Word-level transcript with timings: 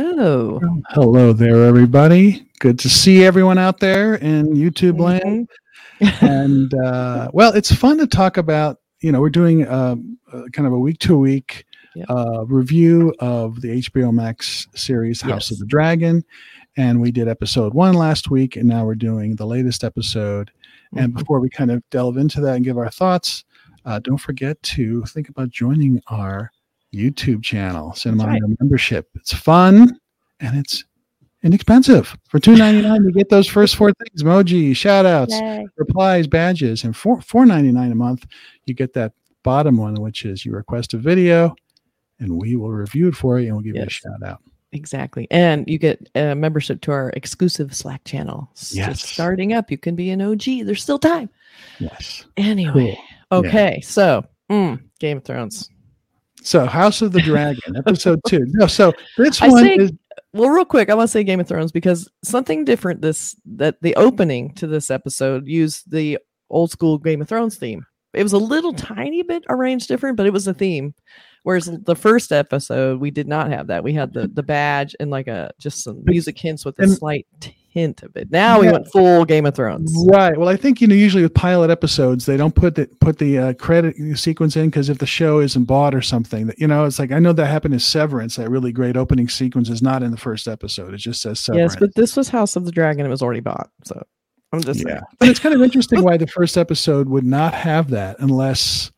Hello. 0.00 0.60
Hello 0.90 1.32
there, 1.32 1.64
everybody. 1.64 2.46
Good 2.58 2.78
to 2.80 2.88
see 2.90 3.24
everyone 3.24 3.56
out 3.56 3.80
there 3.80 4.16
in 4.16 4.48
YouTube 4.48 5.00
land. 5.00 5.48
and 6.20 6.74
uh, 6.74 7.30
well, 7.32 7.54
it's 7.54 7.74
fun 7.74 7.96
to 7.96 8.06
talk 8.06 8.36
about. 8.36 8.76
You 9.00 9.10
know, 9.10 9.22
we're 9.22 9.30
doing 9.30 9.66
um, 9.66 10.18
uh, 10.30 10.42
kind 10.52 10.66
of 10.66 10.74
a 10.74 10.78
week 10.78 10.98
to 10.98 11.16
week 11.16 11.64
uh, 12.10 12.44
review 12.44 13.14
of 13.20 13.62
the 13.62 13.68
HBO 13.80 14.12
Max 14.12 14.66
series 14.74 15.22
House 15.22 15.50
Yes. 15.50 15.52
of 15.52 15.58
the 15.60 15.66
Dragon, 15.66 16.22
and 16.76 17.00
we 17.00 17.10
did 17.10 17.26
episode 17.26 17.72
one 17.72 17.94
last 17.94 18.28
week, 18.30 18.56
and 18.56 18.68
now 18.68 18.84
we're 18.84 18.96
doing 18.96 19.34
the 19.36 19.46
latest 19.46 19.82
episode. 19.82 20.50
And 20.94 21.14
Mhm. 21.14 21.20
before 21.20 21.40
we 21.40 21.48
kind 21.48 21.70
of 21.70 21.82
delve 21.90 22.18
into 22.18 22.42
that 22.42 22.56
and 22.56 22.64
give 22.66 22.76
our 22.76 22.90
thoughts, 22.90 23.46
uh, 23.86 23.98
don't 24.00 24.18
forget 24.18 24.62
to 24.62 25.04
think 25.06 25.30
about 25.30 25.48
joining 25.48 26.02
our 26.08 26.52
YouTube 26.96 27.42
channel, 27.42 27.92
Cinema 27.94 28.26
right. 28.26 28.42
membership. 28.60 29.08
It's 29.14 29.32
fun 29.32 29.98
and 30.40 30.58
it's 30.58 30.84
inexpensive. 31.42 32.16
For 32.28 32.38
two 32.38 32.56
ninety 32.56 32.82
nine, 32.82 33.04
you 33.04 33.12
get 33.12 33.28
those 33.28 33.46
first 33.46 33.76
four 33.76 33.92
things: 33.92 34.22
emoji, 34.22 34.74
shout 34.74 35.06
outs, 35.06 35.34
Yay. 35.34 35.66
replies, 35.76 36.26
badges, 36.26 36.84
and 36.84 36.96
for 36.96 37.20
four 37.20 37.46
ninety 37.46 37.72
nine 37.72 37.92
a 37.92 37.94
month, 37.94 38.26
you 38.64 38.74
get 38.74 38.92
that 38.94 39.12
bottom 39.42 39.76
one, 39.76 39.94
which 39.94 40.24
is 40.24 40.44
you 40.44 40.52
request 40.52 40.94
a 40.94 40.98
video, 40.98 41.54
and 42.18 42.40
we 42.40 42.56
will 42.56 42.70
review 42.72 43.08
it 43.08 43.14
for 43.16 43.38
you 43.38 43.46
and 43.46 43.56
we'll 43.56 43.62
give 43.64 43.76
you 43.76 43.82
a 43.82 43.90
shout 43.90 44.22
out. 44.24 44.42
Exactly. 44.72 45.26
And 45.30 45.66
you 45.68 45.78
get 45.78 46.06
a 46.16 46.34
membership 46.34 46.80
to 46.82 46.92
our 46.92 47.10
exclusive 47.10 47.74
Slack 47.74 48.04
channel. 48.04 48.48
It's 48.52 48.72
just 48.72 48.76
Yes. 48.76 49.08
starting 49.08 49.52
up. 49.52 49.70
You 49.70 49.78
can 49.78 49.94
be 49.94 50.10
an 50.10 50.20
OG. 50.20 50.64
There's 50.64 50.82
still 50.82 50.98
time. 50.98 51.30
Yes. 51.78 52.26
Anyway. 52.36 52.98
Okay. 53.32 53.80
So, 53.82 54.24
mm, 54.50 54.80
Game 54.98 55.18
of 55.18 55.24
Thrones. 55.24 55.70
So, 56.46 56.64
House 56.64 57.02
of 57.02 57.10
the 57.10 57.20
Dragon, 57.20 57.76
episode 57.76 58.20
two. 58.28 58.44
No, 58.50 58.68
so 58.68 58.92
this 59.16 59.42
I 59.42 59.48
one 59.48 59.64
say- 59.64 59.74
is 59.74 59.92
Well, 60.32 60.48
real 60.50 60.64
quick, 60.64 60.88
I 60.90 60.94
want 60.94 61.08
to 61.08 61.12
say 61.12 61.24
Game 61.24 61.40
of 61.40 61.48
Thrones 61.48 61.72
because 61.72 62.08
something 62.22 62.64
different 62.64 63.02
this 63.02 63.34
that 63.46 63.82
the 63.82 63.96
opening 63.96 64.54
to 64.54 64.68
this 64.68 64.88
episode 64.88 65.48
used 65.48 65.90
the 65.90 66.18
old 66.48 66.70
school 66.70 66.98
Game 66.98 67.20
of 67.20 67.28
Thrones 67.28 67.56
theme. 67.56 67.84
It 68.14 68.22
was 68.22 68.32
a 68.32 68.38
little 68.38 68.72
mm. 68.72 68.78
tiny 68.78 69.24
bit 69.24 69.42
arranged 69.48 69.88
different, 69.88 70.16
but 70.16 70.26
it 70.26 70.32
was 70.32 70.46
a 70.46 70.54
theme. 70.54 70.94
Whereas 71.42 71.68
the 71.84 71.96
first 71.96 72.30
episode, 72.30 73.00
we 73.00 73.10
did 73.10 73.26
not 73.26 73.50
have 73.50 73.66
that. 73.66 73.82
We 73.82 73.92
had 73.92 74.12
the 74.12 74.28
the 74.28 74.44
badge 74.44 74.94
and 75.00 75.10
like 75.10 75.26
a 75.26 75.50
just 75.58 75.82
some 75.82 76.02
music 76.04 76.38
hints 76.38 76.64
with 76.64 76.78
a 76.78 76.82
And- 76.82 76.92
slight 76.92 77.26
hint 77.76 78.02
of 78.02 78.16
it. 78.16 78.30
Now 78.30 78.58
we 78.60 78.72
went 78.72 78.90
full 78.90 79.26
Game 79.26 79.44
of 79.44 79.54
Thrones. 79.54 79.92
Right. 80.08 80.36
Well, 80.36 80.48
I 80.48 80.56
think 80.56 80.80
you 80.80 80.86
know 80.86 80.94
usually 80.94 81.22
with 81.22 81.34
pilot 81.34 81.70
episodes 81.70 82.24
they 82.24 82.38
don't 82.38 82.54
put 82.54 82.74
the 82.74 82.86
put 83.00 83.18
the 83.18 83.38
uh, 83.38 83.52
credit 83.54 83.96
sequence 84.16 84.56
in 84.56 84.70
because 84.70 84.88
if 84.88 84.98
the 84.98 85.06
show 85.06 85.40
isn't 85.40 85.64
bought 85.64 85.94
or 85.94 86.00
something, 86.00 86.46
that 86.46 86.58
you 86.58 86.66
know 86.66 86.86
it's 86.86 86.98
like 86.98 87.12
I 87.12 87.18
know 87.18 87.34
that 87.34 87.46
happened 87.46 87.74
in 87.74 87.80
Severance. 87.80 88.36
That 88.36 88.48
really 88.48 88.72
great 88.72 88.96
opening 88.96 89.28
sequence 89.28 89.68
is 89.68 89.82
not 89.82 90.02
in 90.02 90.10
the 90.10 90.16
first 90.16 90.48
episode. 90.48 90.94
It 90.94 90.98
just 90.98 91.20
says 91.20 91.38
Severance. 91.38 91.74
Yes, 91.74 91.78
but 91.78 91.94
this 91.94 92.16
was 92.16 92.30
House 92.30 92.56
of 92.56 92.64
the 92.64 92.72
Dragon. 92.72 93.04
It 93.04 93.10
was 93.10 93.22
already 93.22 93.40
bought. 93.40 93.68
So 93.84 94.02
I'm 94.52 94.62
just 94.62 94.80
yeah, 94.80 94.86
saying. 94.86 95.00
but 95.18 95.28
it's 95.28 95.40
kind 95.40 95.54
of 95.54 95.60
interesting 95.60 96.02
why 96.02 96.16
the 96.16 96.26
first 96.26 96.56
episode 96.56 97.08
would 97.10 97.24
not 97.24 97.52
have 97.54 97.90
that 97.90 98.16
unless. 98.20 98.90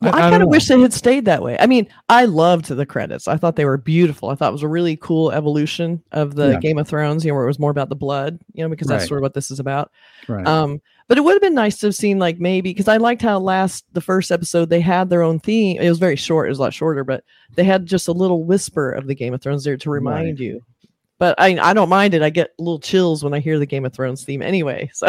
Well, 0.00 0.14
I, 0.14 0.20
don't 0.20 0.30
kind 0.30 0.42
of 0.44 0.48
wish 0.48 0.66
they 0.66 0.78
had 0.80 0.92
stayed 0.92 1.24
that 1.24 1.42
way. 1.42 1.56
I 1.58 1.66
mean, 1.66 1.88
I 2.08 2.24
loved 2.26 2.66
the 2.66 2.86
credits. 2.86 3.26
I 3.26 3.36
thought 3.36 3.56
they 3.56 3.64
were 3.64 3.76
beautiful. 3.76 4.28
I 4.28 4.36
thought 4.36 4.50
it 4.50 4.52
was 4.52 4.62
a 4.62 4.68
really 4.68 4.96
cool 4.96 5.32
evolution 5.32 6.00
of 6.12 6.36
the 6.36 6.52
Yeah. 6.52 6.60
Game 6.60 6.78
of 6.78 6.86
Thrones, 6.86 7.24
you 7.24 7.32
know, 7.32 7.34
where 7.34 7.44
it 7.44 7.48
was 7.48 7.58
more 7.58 7.72
about 7.72 7.88
the 7.88 7.96
blood, 7.96 8.38
you 8.52 8.62
know, 8.62 8.68
because 8.68 8.86
that's 8.86 9.02
Right. 9.02 9.08
sort 9.08 9.18
of 9.18 9.22
what 9.22 9.34
this 9.34 9.50
is 9.50 9.58
about. 9.58 9.90
Right. 10.28 10.46
Um, 10.46 10.80
but 11.08 11.18
it 11.18 11.22
would 11.22 11.32
have 11.32 11.42
been 11.42 11.54
nice 11.54 11.78
to 11.78 11.86
have 11.88 11.96
seen 11.96 12.18
like 12.20 12.38
maybe 12.38 12.70
because 12.70 12.86
I 12.86 12.98
liked 12.98 13.22
how 13.22 13.40
last 13.40 13.86
the 13.92 14.00
first 14.00 14.30
episode 14.30 14.68
they 14.70 14.80
had 14.80 15.10
their 15.10 15.22
own 15.22 15.40
theme. 15.40 15.80
It 15.80 15.88
was 15.88 15.98
very 15.98 16.16
short, 16.16 16.46
it 16.46 16.50
was 16.50 16.58
a 16.58 16.62
lot 16.62 16.74
shorter, 16.74 17.02
but 17.02 17.24
they 17.56 17.64
had 17.64 17.84
just 17.86 18.06
a 18.06 18.12
little 18.12 18.44
whisper 18.44 18.92
of 18.92 19.06
the 19.08 19.14
Game 19.16 19.34
of 19.34 19.42
Thrones 19.42 19.64
there 19.64 19.76
to 19.78 19.90
remind 19.90 20.38
you. 20.38 20.60
But 21.18 21.34
I 21.38 21.58
I 21.58 21.74
don't 21.74 21.88
mind 21.88 22.14
it. 22.14 22.22
I 22.22 22.30
get 22.30 22.50
little 22.58 22.78
chills 22.78 23.24
when 23.24 23.34
I 23.34 23.40
hear 23.40 23.58
the 23.58 23.66
Game 23.66 23.84
of 23.84 23.92
Thrones 23.92 24.22
theme 24.22 24.42
anyway. 24.42 24.90
So 24.94 25.08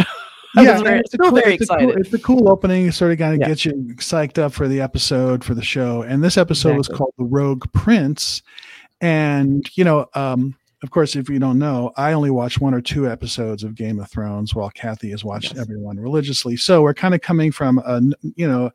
I 0.58 0.72
was 0.74 0.82
very, 0.82 1.00
it's 1.00 1.14
a 1.14 1.18
cool- 1.18 1.32
very 1.32 1.56
it's 1.56 1.70
a 1.70 1.78
cool- 1.78 1.90
it's 1.92 2.14
a 2.14 2.20
cool 2.20 2.50
opening. 2.50 2.88
It 2.88 2.94
sort 2.94 3.12
of 3.12 3.18
kind 3.20 3.34
of 3.36 3.40
Yeah. 3.42 3.48
gets 3.50 3.66
you 3.66 3.74
psyched 3.98 4.38
up 4.38 4.52
for 4.54 4.68
the 4.68 4.82
episode 4.82 5.44
for 5.44 5.54
the 5.54 5.62
show. 5.64 6.02
And 6.02 6.24
this 6.24 6.38
episode 6.38 6.78
was 6.78 6.88
called 6.88 7.14
"The 7.18 7.26
Rogue 7.26 7.66
Prince." 7.74 8.42
And 9.02 9.70
you 9.76 9.84
know, 9.84 10.08
um, 10.16 10.56
of 10.82 10.92
course, 10.92 11.16
if 11.16 11.30
you 11.30 11.40
don't 11.40 11.59
know, 11.59 11.92
I 11.98 12.14
only 12.14 12.30
watch 12.30 12.59
one 12.59 12.74
or 12.74 12.80
two 12.82 13.09
episodes 13.09 13.64
of 13.64 13.76
Game 13.76 14.00
of 14.00 14.09
Thrones, 14.09 14.56
while 14.56 14.70
Kathy 14.70 15.09
has 15.12 15.24
watched 15.26 15.54
Yes. 15.54 15.62
everyone 15.62 15.98
religiously. 16.00 16.56
So 16.56 16.82
we're 16.82 16.94
kind 16.94 17.14
of 17.14 17.22
coming 17.22 17.52
from 17.52 17.80
a 17.86 18.02
you 18.36 18.48
know 18.48 18.72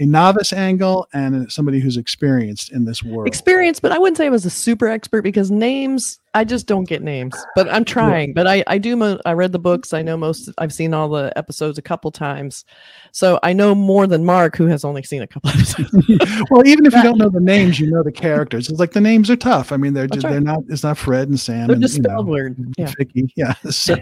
a 0.00 0.06
novice 0.06 0.52
angle 0.52 1.06
and 1.12 1.50
somebody 1.50 1.80
who's 1.80 1.96
experienced 1.96 2.72
in 2.72 2.84
this 2.84 3.02
world. 3.02 3.26
experience, 3.28 3.80
but 3.80 3.92
I 3.92 3.98
wouldn't 3.98 4.16
say 4.16 4.26
I 4.26 4.30
was 4.30 4.46
a 4.46 4.50
super 4.50 4.86
expert 4.88 5.22
because 5.22 5.50
names, 5.50 6.20
I 6.34 6.44
just 6.44 6.66
don't 6.66 6.84
get 6.84 7.02
names. 7.02 7.34
But 7.54 7.68
I'm 7.68 7.84
trying. 7.84 8.34
But 8.34 8.46
I, 8.46 8.62
I 8.66 8.78
do. 8.78 8.96
Mo- 8.96 9.20
I 9.24 9.32
read 9.32 9.52
the 9.52 9.58
books. 9.58 9.92
I 9.92 10.02
know 10.02 10.16
most. 10.16 10.50
I've 10.58 10.72
seen 10.72 10.94
all 10.94 11.08
the 11.08 11.32
episodes 11.36 11.78
a 11.78 11.82
couple 11.82 12.10
times, 12.10 12.64
so 13.12 13.38
I 13.42 13.52
know 13.52 13.74
more 13.74 14.06
than 14.06 14.24
Mark, 14.24 14.56
who 14.56 14.66
has 14.66 14.84
only 14.84 15.02
seen 15.02 15.22
a 15.22 15.26
couple 15.26 15.50
episodes. 15.54 15.90
well, 16.50 16.66
even 16.66 16.86
if 16.86 16.92
you 16.92 17.02
don't 17.02 17.18
know 17.18 17.28
the 17.28 17.40
names, 17.40 17.80
you 17.80 17.90
know 17.90 18.02
the 18.02 18.12
characters. 18.12 18.68
It's 18.68 18.78
like 18.80 18.92
the 18.92 19.00
names 19.00 19.30
are 19.30 19.36
tough. 19.36 19.72
I 19.72 19.76
mean, 19.76 19.94
they're 19.94 20.06
just, 20.06 20.26
they're 20.26 20.40
not. 20.40 20.60
It's 20.68 20.82
not 20.82 20.98
Fred 20.98 21.28
and 21.28 21.38
Sam. 21.38 21.66
They're 21.66 21.74
and, 21.74 21.82
just 21.82 21.96
you 21.96 22.02
know, 22.02 22.10
spelled 22.10 22.26
weird. 22.26 22.56
Yeah. 22.76 22.92
Vicky. 22.96 23.32
Yeah. 23.36 23.54
So, 23.70 23.94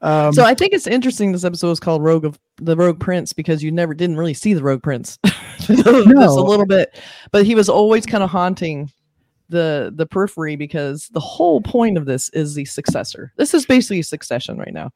um, 0.00 0.32
So 0.32 0.44
I 0.44 0.54
think 0.54 0.72
it's 0.72 0.86
interesting. 0.86 1.32
This 1.32 1.44
episode 1.44 1.68
was 1.68 1.80
called 1.80 2.02
Rogue 2.02 2.24
of 2.24 2.38
the 2.56 2.74
Rogue 2.74 2.98
Prince 3.00 3.32
because 3.34 3.62
you 3.62 3.70
never 3.70 3.92
didn't 3.92 4.16
really 4.16 4.32
see 4.34 4.54
the 4.54 4.62
Rogue 4.62 4.82
Prince. 4.82 5.18
Just 5.58 5.86
a 5.86 5.92
little 5.92 6.64
bit, 6.64 6.98
but 7.32 7.44
he 7.44 7.54
was 7.54 7.68
always 7.68 8.06
kind 8.06 8.24
of 8.24 8.30
haunting 8.30 8.90
the 9.52 9.92
the 9.94 10.06
periphery 10.06 10.56
because 10.56 11.08
the 11.12 11.20
whole 11.20 11.60
point 11.60 11.96
of 11.96 12.06
this 12.06 12.28
is 12.30 12.54
the 12.54 12.64
successor. 12.64 13.32
This 13.36 13.54
is 13.54 13.64
basically 13.64 14.00
a 14.00 14.04
succession 14.04 14.58
right 14.58 14.72
now. 14.72 14.90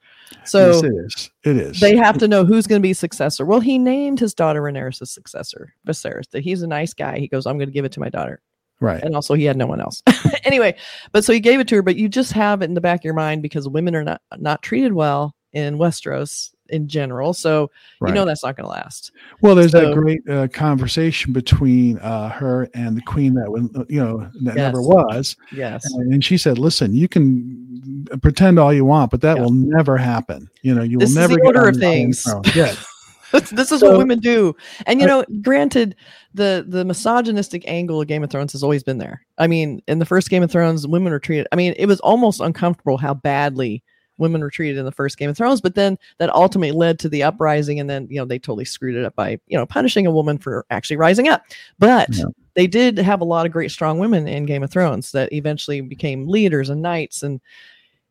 So 0.45 0.73
yes, 0.73 0.83
it 0.83 0.93
is. 0.93 1.31
It 1.45 1.57
is. 1.57 1.81
they 1.81 1.95
have 1.95 2.19
to 2.19 2.27
know 2.27 2.45
who's 2.45 2.67
going 2.67 2.81
to 2.81 2.87
be 2.87 2.93
successor. 2.93 3.47
Well, 3.47 3.61
he 3.61 3.79
named 3.79 4.19
his 4.19 4.35
daughter 4.35 4.63
Rhaenyra's 4.63 5.09
successor, 5.09 5.73
Viserys. 5.87 6.29
That 6.31 6.43
he's 6.43 6.63
a 6.63 6.67
nice 6.67 6.93
guy. 6.93 7.19
He 7.19 7.29
goes, 7.29 7.47
"I'm 7.47 7.59
going 7.59 7.69
to 7.69 7.73
give 7.73 7.85
it 7.85 7.93
to 7.93 8.01
my 8.01 8.09
daughter," 8.09 8.41
right. 8.81 9.03
and 9.03 9.15
also 9.15 9.35
he 9.35 9.45
had 9.45 9.57
no 9.57 9.67
one 9.67 9.81
else. 9.81 10.03
anyway, 10.45 10.75
but 11.13 11.25
so 11.25 11.33
he 11.33 11.41
gave 11.41 11.61
it 11.61 11.69
to 11.69 11.77
her. 11.77 11.83
But 11.83 11.97
you 11.97 12.09
just 12.09 12.33
have 12.33 12.63
it 12.63 12.67
in 12.67 12.75
the 12.75 12.81
back 12.81 13.01
of 13.01 13.05
your 13.05 13.15
mind 13.15 13.43
because 13.43 13.69
women 13.69 13.95
are 13.95 14.05
not 14.05 14.21
not 14.39 14.63
treated 14.63 14.95
well 14.95 15.37
in 15.53 15.79
Westeros 15.79 16.51
in 16.71 16.89
general. 16.89 17.33
So 17.35 17.71
right. 18.01 18.09
you 18.11 18.15
know 18.15 18.25
that's 18.25 18.45
not 18.45 18.57
going 18.57 18.65
to 18.65 18.71
last. 18.71 19.13
well, 19.41 19.55
there's 19.55 19.73
so- 19.73 19.89
that 19.89 19.95
great 19.95 20.21
uh, 20.29 20.49
conversation 20.49 21.33
between 21.33 21.99
uh, 21.99 22.29
her 22.31 22.69
and 22.75 22.97
the 22.97 23.03
queen 23.03 23.35
that 23.35 23.51
was, 23.51 23.63
you 23.89 24.03
know, 24.03 24.29
that 24.43 24.55
never 24.57 24.81
was, 24.83 25.37
Yes. 25.53 25.85
and 25.95 26.25
she 26.25 26.37
said, 26.39 26.59
"Listen, 26.59 26.95
you 26.95 27.09
can 27.09 28.07
pretend 28.23 28.59
all 28.59 28.73
you 28.73 28.85
want, 28.85 29.11
but 29.11 29.21
that 29.23 29.37
Yeah. 29.37 29.43
will 29.43 29.53
never 29.53 29.97
happen. 29.97 30.49
You 30.63 30.75
know, 30.75 30.83
you 30.83 30.99
This 30.99 31.11
is 31.11 31.17
will 31.17 31.23
never 31.29 31.45
order 31.45 31.69
of 31.69 31.77
things. 31.77 32.23
Throne." 32.23 32.43
Yeah. 32.55 32.75
this, 33.33 33.73
is 33.73 33.81
So- 33.81 33.91
what 33.91 33.99
women 33.99 34.21
do. 34.21 34.55
And 34.87 35.01
you 35.01 35.07
I- 35.07 35.09
know, 35.09 35.25
granted, 35.43 35.97
the 36.35 36.65
the 36.69 36.85
misogynistic 36.85 37.65
angle 37.67 38.01
of 38.01 38.07
Game 38.07 38.23
of 38.23 38.31
Thrones 38.31 38.53
has 38.53 38.63
always 38.63 38.83
been 38.83 38.99
there. 38.99 39.23
I 39.39 39.47
mean, 39.47 39.83
in 39.89 39.99
the 39.99 40.07
first 40.07 40.31
Game 40.31 40.43
of 40.43 40.51
Thrones, 40.51 40.87
women 40.87 41.13
are 41.13 41.19
treated. 41.19 41.47
I 41.53 41.57
mean, 41.57 41.75
it 41.77 41.87
was 41.87 41.99
almost 42.01 42.41
uncomfortable 42.41 42.99
how 42.99 43.15
badly 43.15 43.83
women 44.19 44.41
were 44.41 44.51
treated 44.51 44.79
in 44.79 44.85
the 44.85 44.93
first 44.93 45.19
Game 45.19 45.31
of 45.31 45.37
Thrones. 45.37 45.61
But 45.61 45.75
then 45.75 45.99
that 46.19 46.35
ultimately 46.35 46.73
led 46.73 46.99
to 47.01 47.09
the 47.09 47.23
uprising, 47.23 47.81
and 47.81 47.89
then 47.89 48.07
you 48.11 48.17
know 48.17 48.25
they 48.25 48.39
totally 48.39 48.65
screwed 48.65 48.97
it 48.97 49.05
up 49.05 49.15
by 49.15 49.39
you 49.47 49.57
know 49.57 49.67
punishing 49.67 50.07
a 50.07 50.11
woman 50.11 50.39
for 50.39 50.65
actually 50.71 50.97
rising 50.97 51.29
up. 51.29 51.43
But 51.79 52.09
Yeah. 52.15 52.25
they 52.55 52.67
did 52.67 52.99
have 52.99 53.21
a 53.21 53.25
lot 53.25 53.47
of 53.47 53.53
great 53.53 53.71
strong 53.71 53.99
women 53.99 54.27
in 54.29 54.47
Game 54.47 54.63
of 54.63 54.71
Thrones 54.71 55.13
that 55.13 55.33
eventually 55.33 55.81
became 55.81 56.27
leaders 56.29 56.71
and 56.71 56.83
knights 56.83 57.23
and 57.23 57.41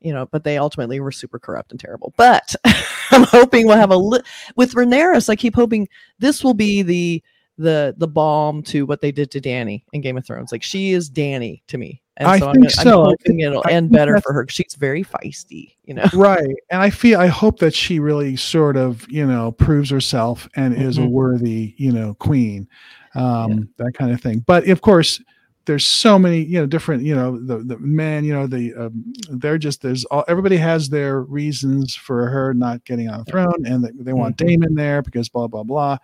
you 0.01 0.13
know, 0.13 0.27
but 0.27 0.43
they 0.43 0.57
ultimately 0.59 0.99
were 0.99 1.11
super 1.11 1.39
corrupt 1.39 1.71
and 1.71 1.79
terrible. 1.79 2.13
But 2.15 2.53
I'm 3.11 3.23
hoping 3.23 3.65
we'll 3.65 3.77
have 3.77 3.89
a 3.91 3.97
li- 3.97 4.21
with 4.55 4.73
Rhaenyra. 4.73 5.27
I 5.29 5.35
keep 5.35 5.55
hoping 5.55 5.87
this 6.19 6.43
will 6.43 6.53
be 6.53 6.83
the 6.83 7.23
the 7.57 7.95
the 7.97 8.07
balm 8.07 8.61
to 8.63 8.85
what 8.85 9.01
they 9.01 9.11
did 9.11 9.31
to 9.31 9.41
Dany 9.41 9.83
in 9.93 10.01
Game 10.01 10.17
of 10.17 10.25
Thrones. 10.25 10.51
Like 10.51 10.61
she 10.61 10.91
is 10.91 11.09
Dany 11.09 11.61
to 11.69 11.77
me, 11.79 12.01
and 12.17 12.27
I 12.27 12.39
so 12.39 12.47
I'm, 12.47 12.53
think 12.53 12.65
I'm 12.65 12.69
so. 12.85 13.01
I 13.01 13.06
hoping 13.09 13.39
it'll 13.41 13.63
I 13.65 13.71
end 13.71 13.91
better 13.91 14.19
for 14.21 14.33
her. 14.33 14.45
She's 14.47 14.75
very 14.75 15.03
feisty, 15.03 15.75
you 15.83 15.94
know. 15.94 16.06
right 16.13 16.56
and 16.71 16.81
i 16.81 16.89
feel 16.89 17.19
i 17.19 17.27
hope 17.27 17.59
that 17.59 17.73
she 17.73 18.00
really 18.00 18.35
sort 18.35 18.77
of 18.77 19.06
you 19.09 19.25
know 19.25 19.51
proves 19.51 19.89
herself 19.89 20.47
and 20.56 20.73
is 20.75 20.97
a 20.97 21.01
Mhm. 21.01 21.09
worthy 21.12 21.73
you 21.77 21.91
know 21.91 22.13
queen 22.15 22.67
um 23.15 23.69
that 23.77 23.94
kind 23.94 24.12
of 24.12 24.19
thing 24.21 24.44
but 24.47 24.67
of 24.67 24.81
course 24.81 25.21
there's 25.65 25.85
so 25.85 26.17
many 26.19 26.41
you 26.44 26.59
know 26.59 26.65
different 26.65 27.03
you 27.03 27.15
know 27.15 27.39
the 27.39 27.57
the 27.57 27.77
man 27.79 28.23
you 28.23 28.33
know 28.33 28.47
the 28.47 28.73
um, 28.75 29.03
they're 29.29 29.57
just 29.57 29.81
there's 29.81 30.06
all 30.06 30.23
everybody 30.27 30.57
has 30.57 30.89
their 30.89 31.21
reasons 31.21 31.95
for 31.95 32.27
her 32.29 32.53
not 32.53 32.83
getting 32.85 33.09
on 33.09 33.19
the 33.19 33.25
throne 33.25 33.65
and 33.65 33.83
they, 33.83 33.89
they 34.00 34.13
want 34.13 34.38
Mhm. 34.38 34.47
daemon 34.47 34.75
there 34.75 35.01
because 35.01 35.27
blah 35.29 35.47
blah 35.47 35.63
blah 35.63 35.97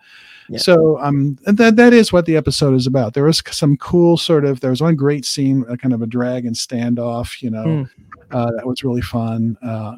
Yeah. 0.48 0.58
so 0.58 0.98
um 1.00 1.36
that 1.44 1.76
that 1.76 1.92
is 1.92 2.12
what 2.12 2.26
the 2.26 2.36
episode 2.36 2.74
is 2.74 2.86
about 2.86 3.14
there 3.14 3.24
was 3.24 3.42
some 3.50 3.76
cool 3.76 4.16
sort 4.16 4.44
of 4.44 4.60
there 4.60 4.70
was 4.70 4.82
one 4.82 4.96
great 4.96 5.24
scene 5.24 5.64
a 5.68 5.76
kind 5.76 5.94
of 5.94 6.02
a 6.02 6.06
dragon 6.06 6.54
standoff 6.54 7.40
you 7.42 7.50
know 7.50 7.64
Mm. 7.64 7.90
uh, 8.32 8.50
that 8.56 8.66
was 8.66 8.82
really 8.82 9.02
fun 9.02 9.56
uh 9.62 9.94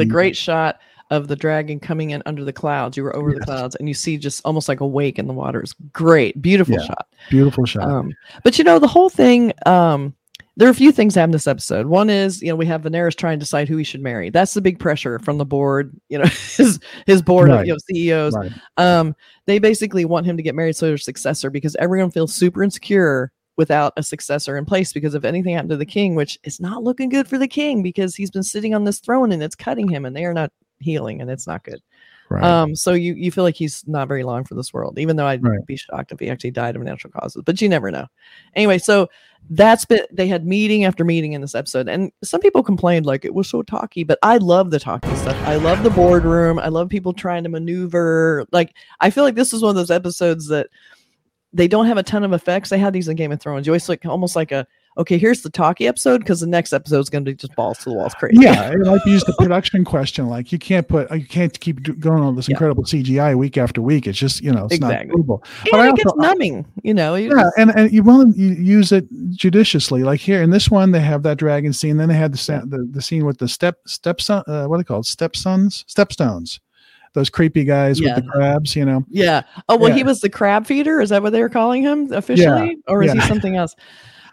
a 0.00 0.04
great 0.04 0.36
shot 0.36 0.78
of 1.10 1.28
the 1.28 1.36
dragon 1.36 1.80
coming 1.80 2.10
in 2.10 2.22
under 2.26 2.44
the 2.44 2.52
clouds. 2.52 2.96
You 2.96 3.02
were 3.02 3.16
over 3.16 3.32
the 3.32 3.40
clouds, 3.40 3.74
and 3.76 3.88
you 3.88 3.94
see 3.94 4.16
just 4.18 4.42
almost 4.44 4.68
like 4.68 4.80
a 4.80 4.86
wake 4.86 5.18
in 5.18 5.26
the 5.26 5.32
water. 5.32 5.60
It's 5.60 5.74
great, 5.92 6.40
beautiful 6.42 6.74
Yeah. 6.74 6.86
shot. 6.86 7.06
beautiful 7.30 7.64
shot 7.64 7.84
Um, 7.84 8.12
but 8.44 8.58
you 8.58 8.64
know, 8.64 8.78
the 8.78 8.86
whole 8.88 9.08
thing, 9.10 9.52
um, 9.66 10.14
there 10.56 10.66
are 10.66 10.72
a 10.72 10.74
few 10.74 10.90
things 10.92 11.14
happen 11.14 11.30
this 11.30 11.46
episode. 11.46 11.86
One 11.86 12.10
is, 12.10 12.42
you 12.42 12.48
know, 12.48 12.56
we 12.56 12.66
have 12.66 12.82
Daenerys 12.82 13.14
trying 13.14 13.38
to 13.38 13.44
decide 13.44 13.68
who 13.68 13.76
he 13.76 13.84
should 13.84 14.02
marry. 14.02 14.28
That's 14.28 14.54
the 14.54 14.60
big 14.60 14.78
pressure 14.80 15.18
from 15.20 15.38
the 15.38 15.44
board, 15.46 15.96
you 16.08 16.18
know, 16.18 16.24
his 16.56 16.80
his 17.06 17.22
board 17.22 17.48
Right. 17.48 17.60
of 17.60 17.66
you 17.66 17.72
know, 17.72 17.78
CEOs. 17.90 18.34
Right. 18.36 18.52
Um, 18.76 19.14
they 19.46 19.58
basically 19.60 20.04
want 20.04 20.26
him 20.26 20.36
to 20.36 20.42
get 20.42 20.54
married 20.56 20.74
so 20.76 20.92
a 20.94 20.98
successor 20.98 21.48
because 21.48 21.76
everyone 21.76 22.10
feels 22.10 22.34
super 22.34 22.62
insecure 22.64 23.30
without 23.56 23.92
a 23.96 24.02
successor 24.02 24.56
in 24.56 24.64
place 24.64 24.92
because 24.92 25.14
if 25.14 25.24
anything 25.24 25.54
happened 25.54 25.70
to 25.70 25.76
the 25.76 25.86
king, 25.86 26.14
which 26.14 26.38
is 26.44 26.60
not 26.60 26.82
looking 26.84 27.08
good 27.08 27.26
for 27.28 27.38
the 27.38 27.48
king 27.48 27.82
because 27.82 28.14
he's 28.16 28.30
been 28.30 28.42
sitting 28.42 28.74
on 28.74 28.84
this 28.84 28.98
throne 29.00 29.32
and 29.32 29.42
it's 29.42 29.56
cutting 29.56 29.88
him 29.88 30.04
and 30.04 30.14
they 30.16 30.24
are 30.24 30.34
not 30.34 30.50
healing 30.80 31.20
and 31.20 31.30
it's 31.30 31.46
not 31.46 31.64
good. 31.64 31.80
Right. 32.30 32.44
Um, 32.44 32.76
so 32.76 32.92
you 32.92 33.14
you 33.14 33.30
feel 33.30 33.44
like 33.44 33.54
he's 33.56 33.86
not 33.88 34.06
very 34.06 34.22
long 34.22 34.44
for 34.44 34.54
this 34.54 34.72
world, 34.74 34.98
even 34.98 35.16
though 35.16 35.26
I'd 35.26 35.42
Right. 35.42 35.64
be 35.64 35.76
shocked 35.76 36.12
if 36.12 36.20
he 36.20 36.28
actually 36.28 36.50
died 36.50 36.76
of 36.76 36.82
natural 36.82 37.10
causes, 37.10 37.42
but 37.44 37.60
you 37.62 37.70
never 37.70 37.90
know. 37.90 38.06
Anyway, 38.54 38.76
so 38.76 39.08
that's 39.48 39.86
been 39.86 40.02
they 40.12 40.26
had 40.26 40.46
meeting 40.46 40.84
after 40.84 41.04
meeting 41.06 41.32
in 41.32 41.40
this 41.40 41.54
episode, 41.54 41.88
and 41.88 42.12
some 42.22 42.40
people 42.42 42.62
complained 42.62 43.06
like 43.06 43.24
it 43.24 43.32
was 43.32 43.48
so 43.48 43.62
talky, 43.62 44.04
but 44.04 44.18
I 44.22 44.36
love 44.36 44.70
the 44.70 44.78
talky 44.78 45.14
stuff. 45.16 45.38
I 45.46 45.56
love 45.56 45.82
the 45.82 45.90
boardroom. 45.90 46.58
I 46.58 46.68
love 46.68 46.90
people 46.90 47.14
trying 47.14 47.44
to 47.44 47.48
maneuver. 47.48 48.44
Like 48.52 48.74
I 49.00 49.08
feel 49.08 49.24
like 49.24 49.34
this 49.34 49.54
is 49.54 49.62
one 49.62 49.70
of 49.70 49.76
those 49.76 49.90
episodes 49.90 50.48
that 50.48 50.66
they 51.54 51.66
don't 51.66 51.86
have 51.86 51.96
a 51.96 52.02
ton 52.02 52.24
of 52.24 52.34
effects. 52.34 52.68
They 52.68 52.78
had 52.78 52.92
these 52.92 53.08
in 53.08 53.16
Game 53.16 53.32
of 53.32 53.40
Thrones. 53.40 53.66
You 53.66 53.72
always 53.72 53.88
like 53.88 54.04
almost 54.04 54.36
like 54.36 54.52
a 54.52 54.66
okay, 54.98 55.16
here's 55.16 55.42
the 55.42 55.50
talky 55.50 55.86
episode 55.86 56.18
because 56.18 56.40
the 56.40 56.46
next 56.46 56.72
episode 56.72 56.98
is 56.98 57.08
going 57.08 57.24
to 57.24 57.30
be 57.30 57.34
just 57.36 57.54
balls 57.54 57.78
to 57.78 57.84
the 57.90 57.94
walls 57.94 58.14
crazy. 58.14 58.40
yeah, 58.42 58.70
it 58.72 58.78
might 58.80 59.04
use 59.06 59.22
the 59.24 59.32
production 59.38 59.84
question. 59.84 60.26
Like 60.26 60.50
you 60.52 60.58
can't 60.58 60.86
put, 60.88 61.10
you 61.16 61.24
can't 61.26 61.58
keep 61.60 61.98
going 62.00 62.22
on 62.22 62.34
this 62.36 62.48
Yeah. 62.48 62.54
incredible 62.54 62.84
CGI 62.84 63.36
week 63.36 63.56
after 63.56 63.80
week. 63.80 64.06
It's 64.06 64.18
just, 64.18 64.42
you 64.42 64.52
know, 64.52 64.64
it's 64.66 64.74
Exactly. 64.74 65.08
not 65.08 65.16
doable. 65.26 65.42
and 65.62 65.68
But 65.70 65.88
it 65.88 65.96
gets 65.96 66.12
numbing. 66.16 66.66
You 66.82 66.94
know, 66.94 67.14
you 67.14 67.28
Yeah, 67.30 67.42
just- 67.44 67.58
and, 67.58 67.70
and 67.76 67.92
you 67.92 68.02
want 68.02 68.34
to 68.34 68.40
use 68.42 68.92
it 68.92 69.06
judiciously. 69.30 70.02
Like 70.02 70.20
here 70.20 70.42
in 70.42 70.50
this 70.50 70.70
one, 70.70 70.90
they 70.90 71.00
have 71.00 71.22
that 71.22 71.38
dragon 71.38 71.72
scene. 71.72 71.96
Then 71.96 72.08
they 72.08 72.16
had 72.16 72.32
the 72.32 72.62
the, 72.66 72.88
the 72.90 73.00
scene 73.02 73.24
with 73.24 73.38
the 73.38 73.48
step 73.48 73.78
stepson. 73.86 74.42
Uh, 74.46 74.64
what 74.66 74.74
are 74.74 74.78
they 74.78 74.84
called? 74.84 75.06
Stepsons, 75.06 75.84
stepstones. 75.88 76.58
Those 77.14 77.30
creepy 77.30 77.64
guys 77.64 77.98
Yeah. 78.00 78.14
with 78.16 78.24
the 78.24 78.30
crabs. 78.30 78.76
You 78.76 78.84
know. 78.84 79.04
Yeah. 79.08 79.42
Oh 79.68 79.76
well, 79.76 79.92
he 79.92 80.02
was 80.04 80.20
the 80.20 80.28
crab 80.28 80.66
feeder. 80.66 81.00
Is 81.00 81.08
that 81.10 81.22
what 81.22 81.30
they 81.32 81.40
were 81.40 81.48
calling 81.48 81.82
him 81.82 82.12
officially, 82.12 82.78
or 82.86 83.02
is 83.02 83.12
he 83.12 83.20
something 83.22 83.56
else? 83.56 83.74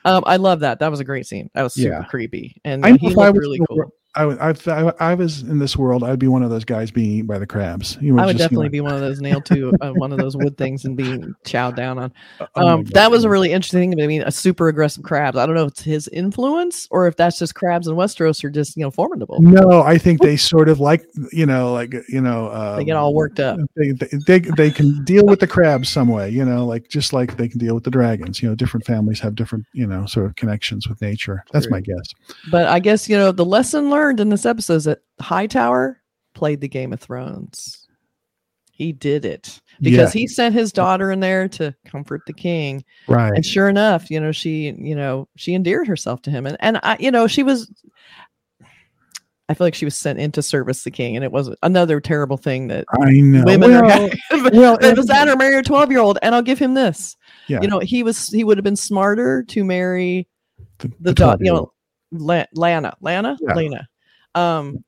Um, 0.05 0.23
I 0.25 0.37
love 0.37 0.61
that. 0.61 0.79
That 0.79 0.91
was 0.91 0.99
a 0.99 1.03
great 1.03 1.25
scene. 1.25 1.49
That 1.55 1.63
was 1.63 1.73
super 1.73 1.89
Yeah. 1.89 2.03
creepy, 2.03 2.61
and 2.63 2.85
I 2.85 2.93
he 2.97 3.09
looked 3.09 3.37
really 3.37 3.59
cool. 3.67 3.91
I, 4.15 4.23
I, 4.49 4.53
I, 4.67 4.93
I 4.99 5.13
was 5.13 5.41
in 5.41 5.59
this 5.59 5.75
world, 5.75 6.03
I'd 6.03 6.19
be 6.19 6.27
one 6.27 6.41
of 6.41 6.49
those 6.49 6.63
guys 6.63 6.89
being 6.89 7.11
eaten 7.11 7.27
by 7.27 7.37
the 7.37 7.45
crabs. 7.45 7.97
You 7.99 8.17
I 8.17 8.25
would 8.25 8.37
definitely 8.37 8.69
be 8.69 8.79
one 8.79 8.93
of 8.93 9.01
those 9.01 9.19
nailed 9.19 9.45
to 9.47 9.73
uh, 9.81 9.91
one 9.91 10.13
of 10.13 10.17
those 10.17 10.37
wood 10.37 10.57
things 10.57 10.85
and 10.85 10.95
being 10.95 11.35
chowed 11.43 11.75
down 11.75 11.99
on. 11.99 12.13
oh 12.55 12.67
Um, 12.67 12.83
God. 12.83 12.93
that 12.93 13.11
was 13.11 13.25
a 13.25 13.29
really 13.29 13.51
interesting 13.51 13.91
thing. 13.91 14.01
I 14.01 14.07
mean, 14.07 14.21
a 14.21 14.31
super 14.31 14.69
aggressive 14.69 15.03
crabs. 15.03 15.37
I 15.37 15.45
don't 15.45 15.55
know 15.55 15.65
if 15.65 15.71
it's 15.71 15.81
his 15.81 16.07
influence 16.07 16.87
or 16.91 17.07
if 17.07 17.17
that's 17.17 17.37
just 17.37 17.55
crabs 17.55 17.87
in 17.87 17.95
Westeros 17.95 18.41
are 18.45 18.49
just 18.49 18.77
you 18.77 18.83
know 18.83 18.91
formidable. 18.91 19.41
No, 19.41 19.81
I 19.81 19.97
think 19.97 20.21
they 20.21 20.37
sort 20.37 20.69
of 20.69 20.79
like 20.79 21.05
you 21.33 21.45
know, 21.45 21.73
like 21.73 21.93
you 22.07 22.21
know, 22.21 22.51
um, 22.53 22.77
They 22.77 22.85
get 22.85 22.95
all 22.95 23.13
worked 23.13 23.41
up. 23.41 23.59
They, 23.75 23.91
they 23.91 24.07
they 24.27 24.39
they 24.39 24.71
can 24.71 25.03
deal 25.03 25.25
with 25.25 25.41
the 25.41 25.47
crabs 25.47 25.89
some 25.89 26.07
way, 26.07 26.29
you 26.29 26.45
know, 26.45 26.65
like 26.65 26.87
just 26.87 27.11
like 27.11 27.35
they 27.35 27.49
can 27.49 27.59
deal 27.59 27.75
with 27.75 27.83
the 27.83 27.91
dragons. 27.91 28.41
You 28.41 28.47
know, 28.49 28.55
different 28.55 28.85
families 28.85 29.19
have 29.19 29.35
different 29.35 29.65
you 29.73 29.85
know 29.85 30.05
sort 30.05 30.25
of 30.25 30.35
connections 30.37 30.87
with 30.87 31.01
nature. 31.01 31.43
That's 31.51 31.69
my 31.69 31.81
guess. 31.81 32.13
But 32.49 32.67
I 32.67 32.79
guess 32.79 33.09
you 33.09 33.17
know 33.17 33.33
the 33.33 33.43
lesson 33.43 33.89
learned 33.89 34.04
in 34.11 34.29
this 34.29 34.45
episode 34.45 34.75
is 34.75 34.83
that 34.85 34.99
Hightower 35.21 36.01
played 36.33 36.61
the 36.61 36.67
Game 36.67 36.93
of 36.93 36.99
Thrones. 36.99 37.87
He 38.71 38.91
did 38.91 39.23
it 39.23 39.61
because 39.81 40.13
Yeah. 40.13 40.19
he 40.19 40.27
sent 40.27 40.53
his 40.53 40.73
daughter 40.73 41.09
in 41.11 41.21
there 41.21 41.47
to 41.49 41.73
comfort 41.87 42.21
the 42.27 42.33
king. 42.33 42.83
Right. 43.07 43.31
and 43.33 43.45
sure 43.45 43.69
enough 43.69 44.11
you 44.11 44.19
know 44.19 44.31
she 44.33 44.73
you 44.77 44.95
know 44.95 45.29
she 45.37 45.53
endeared 45.55 45.87
herself 45.87 46.21
to 46.23 46.31
him 46.31 46.45
and 46.45 46.57
and 46.59 46.79
i 46.83 46.97
you 46.99 47.09
know 47.11 47.25
she 47.27 47.41
was 47.43 47.71
i 49.47 49.53
feel 49.53 49.65
like 49.65 49.75
she 49.75 49.85
was 49.85 49.95
sent 49.95 50.19
in 50.19 50.31
to 50.33 50.41
service 50.41 50.83
the 50.83 50.91
king 50.91 51.15
and 51.15 51.23
it 51.23 51.31
was 51.31 51.49
another 51.63 52.01
terrible 52.01 52.35
thing 52.37 52.67
that 52.67 52.83
I 52.99 53.11
know. 53.11 53.43
women 53.45 53.71
well, 53.71 54.09
are 54.31 54.51
well, 54.51 54.77
it 54.81 54.97
was 54.97 55.05
that 55.07 55.27
or 55.29 55.35
marry 55.37 55.57
a 55.57 55.63
12 55.63 55.91
year 55.91 55.99
old 56.01 56.17
and 56.21 56.33
i'll 56.35 56.41
give 56.41 56.59
him 56.59 56.73
this 56.73 57.15
yeah, 57.47 57.59
you 57.61 57.67
know 57.69 57.79
he 57.79 58.03
was 58.03 58.27
he 58.29 58.43
would 58.43 58.57
have 58.57 58.63
been 58.65 58.75
smarter 58.75 59.43
to 59.43 59.63
marry 59.63 60.27
the, 60.79 60.87
the, 60.89 60.95
the 60.99 61.13
daughter 61.13 61.43
you 61.45 61.53
know 61.53 61.71
La- 62.11 62.45
lana 62.53 62.93
lana 63.01 63.37
Yeah. 63.41 63.53
lena 63.55 63.87
um 64.35 64.83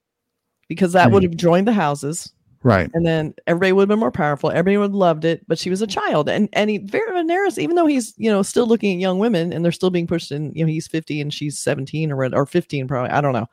because 0.67 0.93
that 0.93 1.11
would 1.11 1.23
have 1.23 1.35
joined 1.35 1.67
the 1.67 1.73
houses 1.73 2.33
right. 2.61 2.89
and 2.93 3.05
then 3.05 3.33
everybody 3.47 3.71
would 3.71 3.83
have 3.83 3.87
been 3.89 3.99
more 3.99 4.11
powerful. 4.11 4.49
Everybody 4.49 4.77
would 4.77 4.89
have 4.89 4.93
loved 4.93 5.23
it, 5.25 5.47
but 5.47 5.57
she 5.57 5.69
was 5.69 5.81
a 5.81 5.87
child, 5.87 6.29
and 6.29 6.49
and 6.53 6.69
he 6.69 6.77
very 6.77 7.11
Daenerys, 7.11 7.57
even 7.57 7.75
though 7.75 7.85
he's 7.85 8.13
you 8.17 8.29
know 8.29 8.43
still 8.43 8.67
looking 8.67 8.93
at 8.93 8.99
young 8.99 9.19
women, 9.19 9.53
and 9.53 9.63
they're 9.63 9.71
still 9.71 9.89
being 9.89 10.07
pushed 10.07 10.31
in. 10.31 10.53
You 10.53 10.65
know, 10.65 10.71
he's 10.71 10.87
fifty 10.87 11.21
and 11.21 11.33
she's 11.33 11.57
seventeen 11.57 12.11
or 12.11 12.23
or 12.35 12.45
fifteen 12.45 12.87
probably. 12.87 13.11
I 13.11 13.21
don't 13.21 13.33
know. 13.33 13.47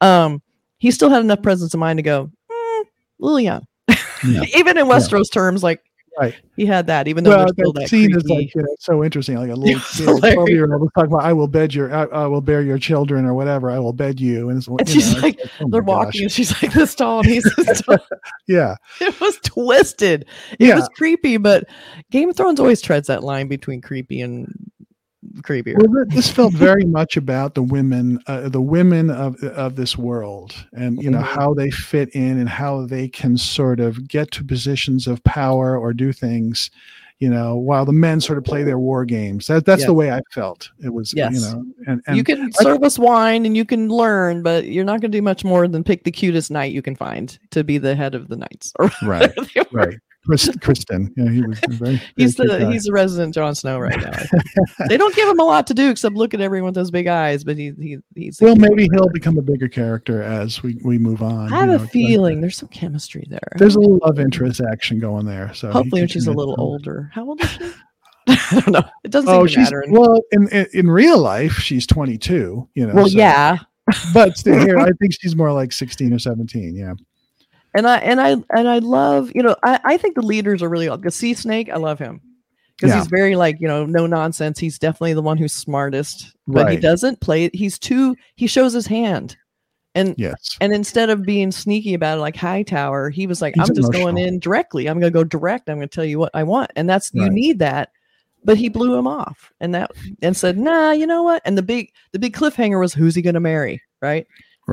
Um, 0.00 0.42
he 0.78 0.90
still 0.90 1.10
had 1.10 1.20
enough 1.20 1.42
presence 1.42 1.74
of 1.74 1.80
mind 1.80 1.98
to 1.98 2.02
go, 2.02 2.30
mm, 2.50 2.80
a 2.82 2.84
little 3.18 3.40
young, 3.40 3.66
Yeah. 4.26 4.42
even 4.56 4.78
in 4.78 4.86
Westeros 4.86 5.30
terms. 5.30 5.62
Like, 5.62 5.82
Right. 6.18 6.34
he 6.56 6.66
had 6.66 6.86
that, 6.88 7.08
even 7.08 7.24
though 7.24 7.30
Well, 7.30 7.46
that 7.46 7.72
that 7.76 7.88
scene 7.88 8.14
is 8.14 8.24
like 8.28 8.54
you 8.54 8.62
know, 8.62 8.76
so 8.78 9.02
interesting. 9.04 9.36
Like 9.36 9.50
a 9.50 9.54
little 9.54 9.80
kid, 9.80 10.34
twelve 10.34 10.48
year 10.48 10.70
old 10.72 10.82
was 10.82 10.90
talking 10.94 11.12
about, 11.12 11.24
"I 11.24 11.32
will 11.32 11.46
bed 11.48 11.72
your, 11.72 11.94
I, 11.94 12.04
I 12.04 12.26
will 12.26 12.40
bear 12.40 12.62
your 12.62 12.78
children, 12.78 13.24
or 13.24 13.32
whatever. 13.32 13.70
I 13.70 13.78
will 13.78 13.92
bed 13.92 14.20
you." 14.20 14.48
And, 14.50 14.58
it's, 14.58 14.66
And 14.66 14.88
she's 14.88 15.14
know, 15.14 15.20
like, 15.20 15.38
it's 15.38 15.50
oh 15.60 15.68
they're 15.70 15.80
gosh. 15.82 15.88
walking, 16.06 16.22
and 16.22 16.32
she's 16.32 16.50
like 16.62 16.72
this 16.72 16.94
tall, 16.94 17.20
and 17.20 17.28
he's 17.28 17.44
this 17.56 17.80
tall. 17.86 17.98
Yeah, 18.48 18.74
it 19.00 19.18
was 19.20 19.38
twisted. 19.44 20.26
It 20.58 20.66
Yeah. 20.68 20.74
was 20.74 20.88
creepy, 20.96 21.36
but 21.36 21.64
Game 22.10 22.28
of 22.28 22.36
Thrones 22.36 22.60
always 22.60 22.80
treads 22.82 23.06
that 23.06 23.22
line 23.22 23.48
between 23.48 23.80
creepy 23.80 24.20
and 24.20 24.52
creepier. 25.38 25.76
Well, 25.78 26.04
this 26.08 26.28
felt 26.30 26.52
very 26.54 26.84
much 26.84 27.16
about 27.16 27.54
the 27.54 27.62
women, 27.62 28.18
uh, 28.26 28.48
the 28.48 28.60
women 28.60 29.10
of 29.10 29.42
of 29.44 29.76
this 29.76 29.96
world, 29.96 30.54
and 30.72 31.02
you 31.02 31.10
know 31.10 31.18
Mhm. 31.20 31.24
how 31.38 31.54
they 31.54 31.70
fit 31.70 32.08
in 32.10 32.38
and 32.38 32.48
how 32.48 32.86
they 32.86 33.08
can 33.08 33.36
sort 33.36 33.80
of 33.80 34.08
get 34.08 34.30
to 34.32 34.44
positions 34.44 35.06
of 35.06 35.22
power 35.24 35.76
or 35.78 35.92
do 35.92 36.12
things, 36.12 36.70
you 37.20 37.28
know, 37.30 37.54
while 37.56 37.84
the 37.84 37.92
men 37.92 38.20
sort 38.20 38.38
of 38.38 38.44
play 38.44 38.62
their 38.62 38.78
war 38.78 39.04
games. 39.04 39.46
That 39.46 39.64
that's 39.64 39.80
Yes. 39.80 39.86
the 39.86 39.94
way 39.94 40.10
I 40.10 40.20
felt. 40.32 40.70
It 40.82 40.92
was, 40.92 41.12
Yes. 41.14 41.34
you 41.34 41.40
know, 41.40 41.64
and, 41.86 42.02
and 42.06 42.16
you 42.16 42.24
can 42.24 42.50
serve 42.54 42.82
us 42.82 42.98
wine 42.98 43.46
and 43.46 43.56
you 43.56 43.64
can 43.64 43.88
learn, 43.88 44.42
but 44.42 44.66
you're 44.66 44.84
not 44.84 45.00
going 45.00 45.12
to 45.12 45.18
do 45.18 45.22
much 45.22 45.44
more 45.44 45.68
than 45.68 45.84
pick 45.84 46.04
the 46.04 46.10
cutest 46.10 46.50
knight 46.50 46.72
you 46.72 46.82
can 46.82 46.96
find 46.96 47.38
to 47.50 47.62
be 47.62 47.78
the 47.78 47.94
head 47.94 48.14
of 48.14 48.28
the 48.28 48.36
knights. 48.36 48.72
Or 48.78 48.90
right, 49.02 49.28
whatever 49.36 49.46
they 49.54 49.60
were. 49.70 49.78
right. 49.86 49.98
Chris, 50.26 50.48
Criston, 50.58 51.10
yeah, 51.16 51.30
he 51.30 51.40
was 51.42 51.58
very. 51.68 51.96
very 51.96 52.02
He's 52.16 52.34
the 52.36 52.46
guy. 52.46 52.70
he's 52.70 52.84
the 52.84 52.92
resident 52.92 53.34
Jon 53.34 53.54
Snow 53.54 53.78
right 53.78 53.98
now. 53.98 54.86
They 54.88 54.96
don't 54.98 55.14
give 55.14 55.28
him 55.28 55.40
a 55.40 55.44
lot 55.44 55.66
to 55.68 55.74
do 55.74 55.88
except 55.90 56.14
look 56.14 56.34
at 56.34 56.40
everyone 56.42 56.66
with 56.66 56.74
those 56.74 56.90
big 56.90 57.06
eyes, 57.06 57.42
but 57.42 57.56
he 57.56 57.72
he 57.80 57.98
he's. 58.14 58.38
well, 58.40 58.54
maybe 58.54 58.88
he'll 58.92 59.08
become 59.08 59.38
a 59.38 59.42
bigger 59.42 59.66
character 59.68 60.22
as 60.22 60.62
we 60.62 60.78
we 60.84 60.98
move 60.98 61.22
on. 61.22 61.52
I 61.52 61.60
have 61.60 61.68
you 61.68 61.74
a 61.74 61.78
know, 61.78 61.84
but 61.84 61.90
feeling 61.90 62.40
there's 62.42 62.56
some 62.58 62.68
chemistry 62.68 63.24
there. 63.30 63.40
There's 63.56 63.76
a 63.76 63.80
little 63.80 63.98
love 64.04 64.20
interest 64.20 64.60
action 64.60 64.98
going 64.98 65.24
there. 65.26 65.54
So 65.54 65.70
Hopefully, 65.72 66.02
when 66.02 66.08
she's 66.08 66.26
a 66.26 66.32
little 66.32 66.54
older. 66.58 67.10
How 67.14 67.24
old 67.26 67.40
is 67.42 67.50
she? 67.50 67.60
I 68.28 68.60
don't 68.60 68.68
know. 68.72 68.82
It 69.02 69.10
doesn't 69.10 69.28
Oh, 69.30 69.46
seem 69.46 69.46
to 69.46 69.52
she's 69.52 69.72
matter. 69.72 69.84
well 69.88 70.20
in, 70.32 70.48
in 70.50 70.66
in 70.74 70.90
real 70.90 71.18
life 71.18 71.54
she's 71.54 71.86
22. 71.86 72.68
You 72.74 72.86
know. 72.86 72.94
well, 72.94 73.08
so- 73.08 73.16
yeah, 73.18 73.56
but 74.12 74.36
still 74.36 74.58
here 74.58 74.78
I 74.78 74.90
think 75.00 75.14
she's 75.18 75.34
more 75.34 75.50
like 75.52 75.72
16 75.72 76.12
or 76.12 76.18
17. 76.18 76.76
Yeah. 76.76 76.92
And 77.74 77.86
I 77.86 77.98
and 77.98 78.20
I 78.20 78.30
and 78.56 78.68
I 78.68 78.78
love 78.78 79.30
you 79.34 79.42
know 79.42 79.56
I 79.64 79.80
I 79.84 79.96
think 79.96 80.14
the 80.14 80.22
leaders 80.22 80.62
are 80.62 80.68
really 80.68 80.88
the 80.88 81.10
sea 81.10 81.34
snake. 81.34 81.68
I 81.70 81.76
love 81.76 81.98
him 81.98 82.20
because 82.76 82.90
Yeah. 82.94 82.98
he's 82.98 83.06
very 83.08 83.36
like 83.36 83.60
you 83.60 83.68
know 83.68 83.86
no 83.86 84.06
nonsense. 84.06 84.58
He's 84.58 84.78
definitely 84.78 85.12
the 85.14 85.22
one 85.22 85.36
who's 85.38 85.52
smartest, 85.52 86.34
but 86.46 86.70
he 86.70 86.76
doesn't 86.76 87.20
play. 87.20 87.50
He's 87.52 87.78
too. 87.78 88.16
He 88.36 88.46
shows 88.46 88.72
his 88.72 88.86
hand, 88.86 89.36
and 89.94 90.14
Yes. 90.18 90.56
and 90.60 90.72
instead 90.72 91.10
of 91.10 91.22
being 91.22 91.52
sneaky 91.52 91.94
about 91.94 92.18
it 92.18 92.20
like 92.22 92.36
Hightower, 92.36 93.10
he 93.10 93.26
was 93.26 93.40
like, 93.42 93.54
He's 93.54 93.68
I'm 93.68 93.74
just 93.74 93.92
going 93.92 94.18
in 94.18 94.38
directly. 94.40 94.88
I'm 94.88 94.98
going 94.98 95.12
to 95.12 95.16
go 95.18 95.24
direct. 95.24 95.68
I'm 95.68 95.76
going 95.76 95.88
to 95.88 95.94
tell 95.94 96.04
you 96.04 96.18
what 96.18 96.30
I 96.34 96.42
want, 96.42 96.70
and 96.76 96.88
that's 96.88 97.10
you 97.14 97.28
need 97.30 97.58
that. 97.60 97.90
But 98.42 98.56
he 98.56 98.70
blew 98.70 98.96
him 98.98 99.06
off, 99.06 99.52
and 99.60 99.74
that 99.74 99.90
and 100.22 100.34
said, 100.34 100.56
Nah, 100.56 100.92
you 100.92 101.06
know 101.06 101.22
what? 101.22 101.42
And 101.44 101.58
the 101.58 101.62
big 101.62 101.92
the 102.12 102.18
big 102.18 102.34
cliffhanger 102.34 102.80
was 102.80 102.94
who's 102.94 103.14
he 103.14 103.20
going 103.22 103.34
to 103.34 103.40
marry, 103.40 103.82
right? 104.00 104.26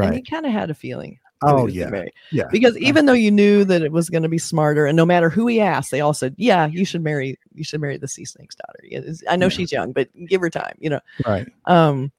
And 0.07 0.15
he 0.15 0.21
kind 0.21 0.45
of 0.45 0.51
had 0.53 0.69
a 0.69 0.73
feeling. 0.75 1.19
Oh 1.43 1.67
yeah. 1.67 2.03
Yeah. 2.31 2.45
Because 2.51 2.77
even 2.77 3.05
though 3.05 3.13
you 3.13 3.29
knew 3.31 3.63
that 3.65 3.81
it 3.81 3.91
was 3.91 4.09
going 4.09 4.23
to 4.23 4.29
be 4.29 4.37
smarter, 4.37 4.85
and 4.85 4.95
no 4.95 5.05
matter 5.05 5.29
who 5.29 5.47
he 5.47 5.61
asked, 5.61 5.91
they 5.91 6.01
all 6.01 6.13
said, 6.13 6.33
"Yeah, 6.37 6.65
you 6.67 6.83
should 6.85 7.03
marry. 7.03 7.37
You 7.53 7.63
should 7.63 7.81
marry 7.81 7.97
the 7.97 8.07
sea 8.07 8.25
snake's 8.25 8.55
daughter." 8.55 9.13
I 9.29 9.35
know 9.35 9.45
Yeah. 9.45 9.49
she's 9.49 9.71
young, 9.71 9.91
but 9.91 10.09
give 10.27 10.41
her 10.41 10.49
time. 10.49 10.75
You 10.79 10.89
know. 10.91 10.99
Right. 11.25 11.47
Um, 11.65 12.11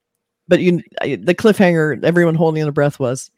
but 0.46 0.60
you, 0.60 0.82
the 1.02 1.34
cliffhanger, 1.34 2.02
everyone 2.04 2.34
holding 2.34 2.62
their 2.62 2.72
breath 2.72 2.98
was, 2.98 3.30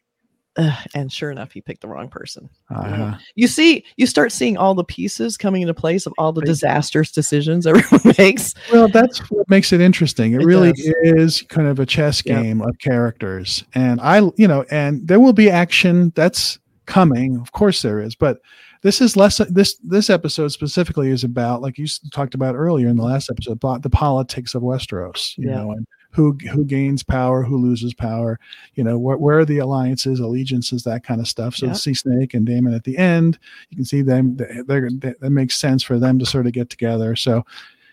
Ugh, 0.57 0.87
and 0.93 1.11
sure 1.11 1.31
enough, 1.31 1.51
he 1.53 1.61
picked 1.61 1.79
the 1.81 1.87
wrong 1.87 2.09
person. 2.09 2.49
Uh-huh. 2.69 3.17
You 3.35 3.47
see, 3.47 3.85
you 3.95 4.05
start 4.05 4.33
seeing 4.33 4.57
all 4.57 4.75
the 4.75 4.83
pieces 4.83 5.37
coming 5.37 5.61
into 5.61 5.73
place 5.73 6.05
of 6.05 6.13
all 6.17 6.33
the 6.33 6.41
disastrous 6.41 7.09
decisions 7.11 7.65
everyone 7.67 8.15
makes. 8.17 8.53
Well, 8.71 8.89
that's 8.89 9.19
what 9.31 9.49
makes 9.49 9.71
it 9.71 9.79
interesting. 9.79 10.33
It, 10.33 10.41
It 10.41 10.45
really 10.45 10.73
does. 10.73 10.93
is 11.03 11.41
kind 11.43 11.67
of 11.67 11.79
a 11.79 11.85
chess 11.85 12.21
Yep. 12.25 12.43
game 12.43 12.61
of 12.61 12.77
characters. 12.79 13.63
And 13.75 14.01
I, 14.01 14.17
you 14.35 14.47
know, 14.47 14.65
and 14.69 15.07
there 15.07 15.21
will 15.21 15.31
be 15.33 15.49
action 15.49 16.11
that's 16.15 16.59
coming. 16.85 17.39
Of 17.39 17.53
course 17.53 17.81
there 17.81 18.01
is, 18.01 18.15
but 18.15 18.39
this 18.81 18.99
is 18.99 19.15
less 19.15 19.37
this 19.49 19.75
this 19.83 20.09
episode 20.09 20.49
specifically 20.49 21.11
is 21.11 21.23
about 21.23 21.61
like 21.61 21.77
you 21.77 21.85
talked 22.11 22.33
about 22.33 22.55
earlier 22.55 22.87
in 22.89 22.97
the 22.97 23.03
last 23.03 23.29
episode 23.29 23.53
about 23.53 23.83
the 23.83 23.89
politics 23.91 24.53
of 24.55 24.63
Westeros, 24.63 25.37
you 25.37 25.47
Yeah. 25.49 25.57
know, 25.57 25.71
and 25.71 25.87
who 26.11 26.33
who 26.51 26.63
gains 26.65 27.03
power, 27.03 27.43
who 27.43 27.57
loses 27.57 27.93
power, 27.93 28.39
you 28.75 28.83
know, 28.83 28.97
where, 28.99 29.17
where 29.17 29.39
are 29.39 29.45
the 29.45 29.59
alliances, 29.59 30.19
allegiances, 30.19 30.83
that 30.83 31.03
kind 31.03 31.21
of 31.21 31.27
stuff. 31.27 31.55
So 31.55 31.71
see 31.73 31.93
Snake 31.93 32.33
and 32.33 32.45
Daemon 32.45 32.73
at 32.73 32.83
the 32.83 32.97
end, 32.97 33.39
you 33.69 33.77
can 33.77 33.85
see 33.85 34.01
them. 34.01 34.35
They're, 34.35 34.63
they're, 34.65 34.89
that 35.19 35.29
makes 35.31 35.57
sense 35.57 35.83
for 35.83 35.99
them 35.99 36.19
to 36.19 36.25
sort 36.25 36.47
of 36.47 36.53
get 36.53 36.69
together. 36.69 37.15
So 37.15 37.45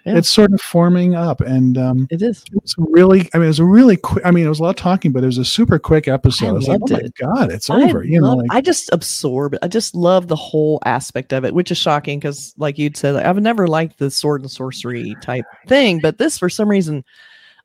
Yeah. 0.05 0.17
it's 0.17 0.29
sort 0.31 0.53
of 0.53 0.61
forming 0.61 1.15
up, 1.15 1.41
and 1.43 1.77
um, 1.77 2.07
It 2.11 2.23
is. 2.23 2.43
it 2.53 2.63
was 2.63 2.75
really. 2.79 3.29
I 3.35 3.39
mean, 3.39 3.45
it 3.45 3.49
was 3.49 3.59
a 3.59 3.65
really 3.65 3.97
quick. 3.97 4.25
I 4.25 4.31
mean, 4.31 4.47
it 4.47 4.49
was 4.49 4.59
a 4.61 4.63
lot 4.63 4.71
of 4.71 4.77
talking, 4.77 5.13
but 5.13 5.23
it 5.23 5.27
was 5.27 5.39
a 5.39 5.45
super 5.45 5.79
quick 5.79 6.09
episode. 6.09 6.49
I 6.49 6.53
was 6.53 6.67
like, 6.69 6.81
oh 6.83 6.87
my 6.95 6.99
it. 7.01 7.15
god, 7.17 7.51
it's 7.53 7.69
I 7.69 7.83
over. 7.83 8.05
You 8.05 8.21
know, 8.21 8.37
like 8.37 8.51
I 8.51 8.61
just 8.63 8.89
absorb 8.93 9.55
it. 9.55 9.59
I 9.63 9.69
just 9.69 9.95
love 9.95 10.29
the 10.29 10.37
whole 10.37 10.79
aspect 10.87 11.33
of 11.35 11.45
it, 11.45 11.53
which 11.55 11.71
is 11.71 11.79
shocking 11.79 12.19
because, 12.21 12.55
like 12.57 12.79
you'd 12.79 12.97
said, 12.97 13.17
I've 13.17 13.43
never 13.43 13.67
liked 13.67 13.99
the 13.99 14.11
sword 14.11 14.41
and 14.43 14.51
sorcery 14.51 15.15
type 15.21 15.45
thing, 15.67 16.01
but 16.01 16.17
this, 16.17 16.39
for 16.39 16.49
some 16.49 16.69
reason, 16.71 17.05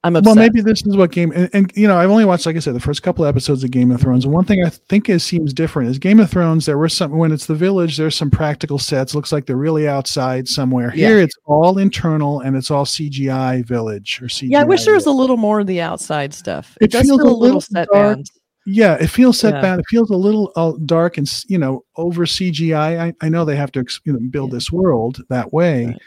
I'm 0.06 0.16
obsessed. 0.18 0.36
Well, 0.36 0.44
maybe 0.44 0.60
this 0.62 0.86
is 0.86 0.98
what 0.98 1.12
game 1.12 1.32
and, 1.34 1.50
and 1.54 1.72
you 1.76 1.88
know 1.88 1.98
I've 1.98 2.10
only 2.10 2.26
watched 2.26 2.46
like 2.46 2.58
I 2.58 2.60
said 2.60 2.76
the 2.76 2.80
first 2.82 3.04
couple 3.04 3.24
of 3.24 3.30
episodes 3.30 3.64
of 3.64 3.72
Game 3.72 3.90
of 3.90 4.02
Thrones 4.02 4.26
and 4.26 4.34
one 4.34 4.44
thing 4.44 4.64
I 4.66 4.70
think 4.70 5.08
is 5.08 5.24
seems 5.24 5.54
different 5.54 5.90
is 5.90 5.98
Game 5.98 6.20
of 6.20 6.30
Thrones 6.30 6.66
there 6.66 6.78
were 6.78 6.90
some 6.90 7.12
when 7.12 7.32
it's 7.32 7.46
the 7.46 7.56
village 7.56 7.96
there's 7.96 8.16
some 8.16 8.30
practical 8.30 8.78
sets 8.78 9.16
looks 9.16 9.32
like 9.32 9.46
they're 9.46 9.56
really 9.56 9.88
outside 9.88 10.48
somewhere 10.48 10.92
Yeah. 10.94 11.08
here 11.08 11.20
it's 11.20 11.36
all 11.46 11.78
internal 11.78 12.42
and 12.42 12.58
it's 12.58 12.70
all 12.70 12.84
CGI 12.86 13.66
village 13.66 14.20
or 14.22 14.26
CGI 14.26 14.50
yeah, 14.52 14.62
I 14.62 14.64
wish 14.66 14.84
there 14.84 14.94
was 14.96 15.06
a 15.06 15.12
little 15.12 15.38
more 15.38 15.62
of 15.62 15.68
the 15.68 15.80
outside 15.80 16.34
stuff. 16.34 16.78
It 16.82 16.86
It, 16.86 16.92
does 16.92 17.06
feels 17.06 17.22
feel 17.22 17.28
a 17.28 17.30
little 17.30 17.40
little 17.40 17.62
set 17.62 17.88
dark. 17.94 18.20
Yeah 18.66 18.96
it 19.00 19.08
feels 19.08 19.38
set 19.40 19.56
Yeah. 19.56 19.62
down 19.62 19.80
it 19.80 19.86
feels 19.90 20.10
a 20.10 20.16
little 20.16 20.52
uh, 20.56 20.74
dark 20.86 21.18
and 21.18 21.32
you 21.48 21.58
know 21.58 21.84
over 21.98 22.26
CGI 22.26 23.00
I, 23.00 23.14
I 23.26 23.30
know 23.30 23.44
they 23.46 23.56
have 23.56 23.72
to 23.74 23.84
you 24.06 24.14
know, 24.14 24.20
build 24.30 24.52
Yeah. 24.52 24.56
this 24.58 24.72
world 24.72 25.22
that 25.30 25.52
way 25.52 25.86
Right. 25.86 25.98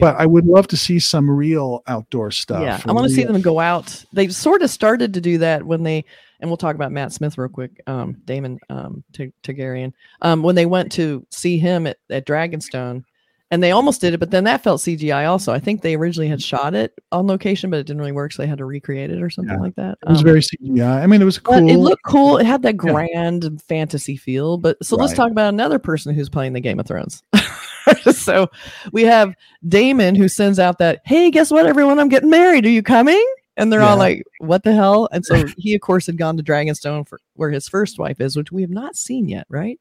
but 0.00 0.16
I 0.16 0.26
would 0.26 0.46
love 0.46 0.66
to 0.68 0.76
see 0.76 0.98
some 0.98 1.28
real 1.30 1.82
outdoor 1.86 2.30
stuff 2.30 2.62
Yeah, 2.62 2.80
I 2.86 2.92
want 2.92 3.08
to 3.08 3.14
see 3.14 3.24
them 3.24 3.40
go 3.40 3.60
out. 3.60 4.04
They 4.12 4.28
sort 4.28 4.62
of 4.62 4.70
started 4.70 5.14
to 5.14 5.20
do 5.20 5.38
that 5.38 5.62
when 5.64 5.82
they, 5.84 6.04
and 6.40 6.50
we'll 6.50 6.56
talk 6.56 6.74
about 6.74 6.90
Matt 6.90 7.12
Smith 7.12 7.38
real 7.38 7.48
quick. 7.48 7.80
Um, 7.86 8.16
Daemon 8.24 8.58
um, 8.70 9.04
Targaryen. 9.12 9.92
Um, 10.20 10.42
when 10.42 10.56
they 10.56 10.66
went 10.66 10.90
to 10.92 11.24
see 11.30 11.58
him 11.58 11.86
at, 11.86 11.98
at 12.10 12.26
Dragonstone, 12.26 13.04
and 13.50 13.62
they 13.62 13.70
almost 13.72 14.00
did 14.00 14.14
it, 14.14 14.18
but 14.18 14.30
then 14.30 14.44
that 14.44 14.62
felt 14.64 14.80
CGI. 14.80 15.28
Also, 15.28 15.52
I 15.52 15.58
think 15.60 15.82
they 15.82 15.94
originally 15.94 16.28
had 16.28 16.42
shot 16.42 16.74
it 16.74 16.92
on 17.12 17.26
location, 17.26 17.70
but 17.70 17.78
it 17.78 17.86
didn't 17.86 18.00
really 18.00 18.12
work, 18.12 18.32
so 18.32 18.42
they 18.42 18.48
had 18.48 18.58
to 18.58 18.64
recreate 18.64 19.10
it 19.10 19.22
or 19.22 19.30
something 19.30 19.54
Yeah. 19.54 19.60
like 19.60 19.74
that. 19.76 19.98
it 20.02 20.08
was 20.08 20.20
Um, 20.20 20.24
very 20.24 20.40
CGI 20.40 21.02
I 21.02 21.06
mean 21.06 21.20
it 21.22 21.26
was 21.26 21.38
cool 21.38 21.54
it 21.68 21.76
looked 21.76 22.02
cool. 22.04 22.38
It 22.38 22.46
had 22.46 22.62
that 22.62 22.76
grand 22.76 23.44
and 23.44 23.62
fantasy 23.62 24.16
feel. 24.16 24.56
But 24.56 24.82
so 24.84 24.96
let's 24.96 25.12
talk 25.14 25.30
about 25.30 25.52
another 25.52 25.78
person 25.78 26.14
who's 26.14 26.28
playing 26.28 26.52
the 26.54 26.60
Game 26.60 26.80
of 26.80 26.86
Thrones. 26.86 27.22
so 28.12 28.48
we 28.92 29.02
have 29.04 29.34
Daemon 29.68 30.14
who 30.14 30.28
sends 30.28 30.58
out 30.58 30.78
that, 30.78 31.00
hey, 31.04 31.30
guess 31.30 31.50
what, 31.50 31.66
everyone? 31.66 31.98
I'm 31.98 32.08
getting 32.08 32.30
married. 32.30 32.64
Are 32.66 32.70
you 32.70 32.82
coming? 32.82 33.24
And 33.56 33.72
they're 33.72 33.82
all 33.82 33.96
like, 33.96 34.24
what 34.38 34.64
the 34.64 34.72
hell? 34.74 35.08
And 35.12 35.24
so 35.24 35.44
he, 35.56 35.74
of 35.76 35.80
course, 35.80 36.06
had 36.06 36.18
gone 36.18 36.36
to 36.38 36.42
Dragonstone 36.42 37.06
for 37.06 37.20
where 37.34 37.50
his 37.50 37.68
first 37.68 38.00
wife 38.00 38.20
is, 38.20 38.34
which 38.36 38.50
we 38.50 38.62
have 38.62 38.70
not 38.70 38.96
seen 38.96 39.28
yet, 39.28 39.46
right? 39.48 39.78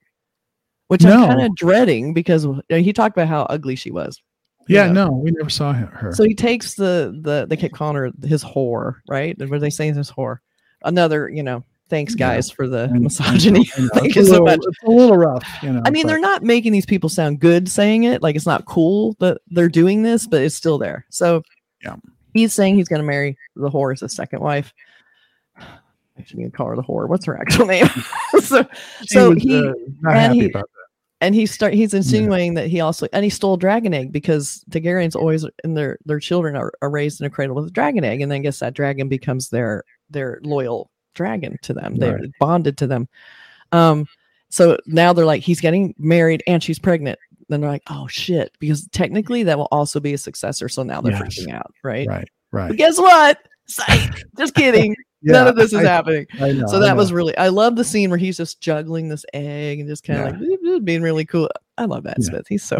Which 0.87 1.05
I'm 1.05 1.27
kind 1.27 1.41
of 1.41 1.55
dreading 1.55 2.13
because 2.13 2.45
he 2.69 2.93
talked 2.93 3.15
about 3.17 3.27
how 3.27 3.43
ugly 3.43 3.75
she 3.75 3.89
was. 3.91 4.21
yeah 4.67 4.87
know. 4.91 5.07
no 5.07 5.11
we 5.13 5.31
never 5.31 5.49
saw 5.49 5.73
her. 5.73 6.13
So 6.13 6.23
he 6.23 6.35
takes 6.35 6.75
the 6.75 7.17
the 7.21 7.45
they 7.49 7.57
kept 7.57 7.73
calling 7.73 7.95
her 7.95 8.11
his 8.25 8.43
whore, 8.43 8.97
right? 9.09 9.37
What 9.39 9.51
are 9.51 9.59
they 9.59 9.69
saying 9.69 9.95
his 9.95 10.11
whore? 10.11 10.37
Another, 10.83 11.29
you 11.29 11.41
know, 11.43 11.63
thanks 11.89 12.13
Yeah. 12.13 12.35
guys 12.35 12.51
for 12.51 12.67
the 12.67 12.83
And- 12.85 13.01
misogyny. 13.01 13.69
Know, 13.77 13.87
Thank 13.93 14.15
you 14.15 14.23
so 14.25 14.31
little- 14.31 14.45
much. 14.45 14.59
It's 14.61 14.83
a 14.83 14.89
little 14.89 15.17
rough, 15.17 15.43
you 15.63 15.71
know. 15.71 15.81
I 15.85 15.89
mean, 15.89 16.03
but- 16.03 16.09
they're 16.09 16.19
not 16.19 16.43
making 16.43 16.73
these 16.73 16.85
people 16.85 17.09
sound 17.09 17.39
good 17.39 17.67
saying 17.69 18.03
it. 18.03 18.21
Like 18.21 18.35
it's 18.35 18.45
not 18.45 18.65
cool 18.65 19.15
that 19.19 19.39
they're 19.47 19.69
doing 19.69 20.03
this, 20.03 20.27
but 20.27 20.41
it's 20.41 20.55
still 20.55 20.77
there. 20.77 21.05
So 21.09 21.41
Yeah. 21.83 21.95
he's 22.33 22.53
saying 22.53 22.75
he's 22.75 22.87
gonna 22.89 23.03
marry 23.03 23.37
the 23.55 23.69
whore 23.69 23.93
as 23.93 24.01
his 24.01 24.13
second 24.13 24.41
wife. 24.41 24.73
I 25.57 26.21
shouldn't 26.23 26.41
even 26.41 26.51
call 26.51 26.67
her 26.67 26.75
the 26.75 26.83
whore. 26.83 27.09
What's 27.09 27.25
her 27.25 27.39
actual 27.39 27.65
name? 27.75 27.87
so 28.41 28.63
she 29.01 29.07
so 29.07 29.29
was, 29.31 29.41
he- 29.41 29.57
uh, 29.57 29.73
not 30.01 30.13
and 30.13 30.19
happy 30.19 30.39
he- 30.41 30.51
and 31.23 31.33
he 31.33 31.45
start 31.45 31.73
he's 31.73 31.93
insinuating 31.93 32.53
that 32.55 32.67
he 32.67 32.81
also 32.81 33.07
and 33.13 33.23
he 33.23 33.29
stole 33.29 33.57
dragon 33.57 33.93
egg 33.93 34.11
because 34.11 34.63
Targaryens 34.69 35.15
always 35.15 35.45
and 35.63 35.75
their 35.75 35.97
their 36.05 36.19
children 36.19 36.55
are, 36.55 36.71
are 36.81 36.89
raised 36.89 37.19
in 37.21 37.25
a 37.27 37.29
cradle 37.29 37.55
with 37.55 37.67
a 37.67 37.71
dragon 37.71 38.03
egg, 38.03 38.21
and 38.21 38.31
then 38.31 38.39
I 38.39 38.43
guess 38.43 38.59
that 38.59 38.73
dragon 38.73 39.07
becomes 39.07 39.49
their 39.49 39.83
their 40.09 40.39
loyal 40.43 40.91
dragon 41.15 41.57
to 41.63 41.73
them. 41.73 41.95
They're 41.95 42.13
Right. 42.17 42.29
bonded 42.39 42.77
to 42.79 42.87
them. 42.87 43.07
Um, 43.71 44.05
so 44.49 44.77
now 44.85 45.13
they're 45.13 45.25
like 45.25 45.41
he's 45.41 45.61
getting 45.61 45.95
married 45.97 46.43
and 46.45 46.61
she's 46.61 46.79
pregnant. 46.79 47.17
Then 47.49 47.61
they're 47.61 47.69
like, 47.71 47.83
oh 47.89 48.07
shit, 48.07 48.51
because 48.59 48.87
technically 48.89 49.43
that 49.43 49.57
will 49.57 49.67
also 49.71 49.99
be 49.99 50.13
a 50.13 50.17
successor. 50.17 50.69
So 50.69 50.83
now 50.83 51.01
they're 51.01 51.11
Yes. 51.13 51.21
freaking 51.21 51.53
out, 51.53 51.73
right? 51.83 52.07
that. 52.07 52.15
Right, 52.19 52.29
But 52.51 52.59
right. 52.59 52.77
guess 52.77 52.97
what? 52.99 53.39
Psych. 53.67 54.25
Just 54.37 54.53
kidding. 54.55 54.95
None 55.23 55.47
of 55.47 55.55
this 55.55 55.73
is 55.73 55.79
I- 55.79 55.83
happening 55.83 56.27
I 56.39 56.51
know, 56.51 56.67
so 56.67 56.79
that 56.79 56.95
was 56.97 57.11
really 57.13 57.35
i 57.37 57.47
love 57.47 57.75
the 57.75 57.83
scene 57.83 58.09
where 58.09 58.19
he's 58.19 58.37
just 58.37 58.59
juggling 58.59 59.07
this 59.09 59.25
egg 59.33 59.79
and 59.79 59.87
just 59.89 60.03
kind 60.03 60.19
of 60.35 60.41
Yeah. 60.41 60.71
like 60.73 60.83
being 60.85 61.01
really 61.01 61.25
cool 61.25 61.49
i 61.77 61.85
love 61.85 62.03
that 62.03 62.17
Yeah. 62.19 62.29
smith 62.29 62.45
he's 62.49 62.63
so 62.63 62.77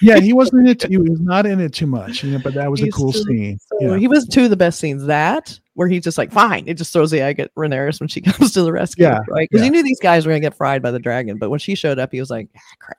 yeah. 0.00 0.20
He 0.20 0.32
wasn't 0.32 0.60
in 0.60 0.68
it. 0.68 0.84
He 0.84 0.96
was 0.96 1.18
not 1.20 1.44
in 1.44 1.58
it 1.60 1.74
too 1.74 1.88
much, 1.88 2.22
you 2.22 2.30
know. 2.30 2.38
But 2.38 2.54
that 2.54 2.70
was 2.70 2.80
a 2.82 2.88
cool 2.88 3.12
so- 3.12 3.24
scene. 3.24 3.58
so 3.58 3.78
Yeah, 3.80 3.96
he 3.96 4.06
was 4.06 4.28
two 4.28 4.44
of 4.44 4.50
the 4.50 4.56
best 4.56 4.78
scenes 4.78 5.06
that 5.06 5.58
where 5.74 5.88
he's 5.88 6.04
just 6.04 6.16
like 6.18 6.30
fine 6.30 6.62
it 6.68 6.74
just 6.74 6.92
throws 6.92 7.10
the 7.10 7.20
egg 7.20 7.40
at 7.40 7.52
Rhaenyra 7.56 7.98
when 7.98 8.06
she 8.06 8.20
comes 8.20 8.52
to 8.52 8.62
the 8.62 8.70
rescue 8.72 9.06
Yeah, 9.06 9.18
right 9.28 9.48
because 9.50 9.60
yeah. 9.60 9.64
he 9.64 9.70
knew 9.70 9.82
these 9.82 9.98
guys 9.98 10.24
were 10.24 10.30
gonna 10.30 10.38
get 10.40 10.54
fried 10.56 10.82
by 10.82 10.92
the 10.92 11.00
dragon 11.00 11.36
but 11.38 11.50
when 11.50 11.58
she 11.58 11.74
showed 11.74 11.98
up 11.98 12.12
he 12.12 12.20
was 12.20 12.30
like 12.30 12.48
ah, 12.56 12.60
crap 12.78 12.98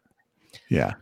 yeah, 0.70 0.94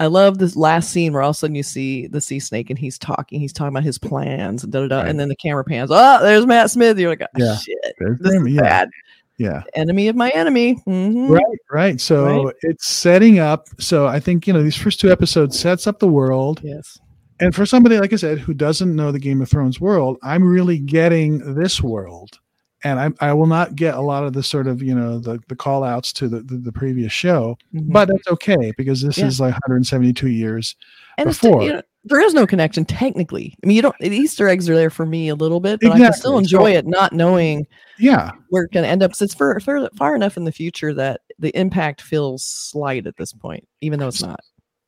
I 0.00 0.06
love 0.06 0.38
this 0.38 0.56
last 0.56 0.90
scene 0.90 1.12
where 1.12 1.22
all 1.22 1.30
of 1.30 1.36
a 1.36 1.38
sudden 1.38 1.54
you 1.54 1.62
see 1.62 2.06
the 2.08 2.20
sea 2.20 2.40
snake 2.40 2.70
and 2.70 2.78
he's 2.78 2.98
talking. 2.98 3.38
He's 3.38 3.52
talking 3.52 3.68
about 3.74 3.84
his 3.84 3.98
plans 3.98 4.64
and 4.64 4.72
da 4.72 4.80
da 4.80 4.88
da. 4.88 4.96
Right. 5.00 5.08
And 5.08 5.20
then 5.20 5.28
the 5.28 5.36
camera 5.36 5.62
pans. 5.62 5.90
Oh, 5.92 6.18
there's 6.22 6.46
Matt 6.46 6.70
Smith. 6.70 6.98
You're 6.98 7.10
like, 7.10 7.20
oh, 7.22 7.26
Yeah. 7.36 7.56
shit. 7.56 7.76
There's 7.98 8.18
This 8.18 8.34
him, 8.34 8.46
is 8.46 8.54
yeah, 8.54 8.60
bad. 8.62 8.88
yeah. 9.36 9.62
Enemy 9.74 10.08
of 10.08 10.16
my 10.16 10.30
enemy. 10.30 10.76
Mhm. 10.88 11.28
Right, 11.28 11.58
right. 11.70 12.00
So 12.00 12.50
it's 12.62 12.86
setting 12.88 13.38
up. 13.38 13.68
So 13.78 14.06
I 14.06 14.18
think 14.20 14.46
you 14.46 14.52
know 14.54 14.62
these 14.62 14.74
first 14.76 15.00
two 15.00 15.12
episodes 15.12 15.58
sets 15.58 15.86
up 15.86 15.98
the 15.98 16.08
world, 16.08 16.60
Yes. 16.64 16.98
and 17.38 17.54
for 17.54 17.66
somebody 17.66 17.98
like 18.00 18.12
I 18.12 18.16
said 18.16 18.38
who 18.38 18.54
doesn't 18.54 18.96
know 18.96 19.12
the 19.12 19.18
Game 19.18 19.42
of 19.42 19.48
Thrones 19.50 19.80
world, 19.80 20.16
I'm 20.22 20.44
really 20.44 20.78
getting 20.78 21.54
this 21.54 21.82
world, 21.82 22.38
and 22.84 22.98
I 22.98 23.10
I 23.30 23.32
will 23.32 23.46
not 23.46 23.74
get 23.76 23.94
a 23.94 24.00
lot 24.00 24.24
of 24.24 24.32
the 24.32 24.42
sort 24.42 24.66
of 24.66 24.82
you 24.82 24.94
know 24.94 25.18
the 25.18 25.38
the 25.48 25.56
call 25.56 25.84
outs 25.84 26.12
to 26.14 26.28
the, 26.28 26.40
the 26.40 26.56
the 26.56 26.72
previous 26.72 27.12
show, 27.12 27.56
Mhm. 27.74 27.92
but 27.92 28.08
that's 28.08 28.28
okay 28.28 28.72
because 28.76 29.02
this 29.02 29.18
Yeah. 29.18 29.26
is 29.26 29.40
like 29.40 29.52
172 29.54 30.28
years. 30.28 30.76
and 31.18 31.26
before. 31.28 31.62
you 31.62 31.72
know, 31.74 31.82
there 32.04 32.20
is 32.20 32.32
no 32.32 32.46
connection 32.46 32.84
technically. 32.86 33.54
I 33.62 33.66
mean, 33.66 33.76
you 33.76 33.82
don't. 33.82 33.94
The 34.00 34.08
Easter 34.08 34.48
eggs 34.48 34.70
are 34.70 34.74
there 34.74 34.88
for 34.88 35.04
me 35.04 35.28
a 35.28 35.34
little 35.34 35.60
bit, 35.60 35.80
but 35.82 35.92
I 35.92 35.98
can 35.98 36.12
still 36.14 36.38
enjoy 36.38 36.72
So- 36.72 36.78
it, 36.78 36.86
not 36.86 37.12
knowing 37.12 37.66
Yeah, 37.98 38.30
where 38.48 38.62
it's 38.64 38.72
going 38.72 38.84
to 38.84 38.88
end 38.90 39.02
up. 39.02 39.10
'cause 39.12 39.20
it's 39.22 39.34
far 39.34 40.14
enough 40.16 40.36
in 40.38 40.44
the 40.44 40.52
future 40.52 40.94
that 40.94 41.20
the 41.38 41.50
impact 41.58 42.00
feels 42.00 42.42
slight 42.44 43.06
at 43.06 43.16
this 43.18 43.32
point, 43.34 43.66
even 43.82 43.98
though 43.98 44.08
it's 44.08 44.22
not. 44.22 44.40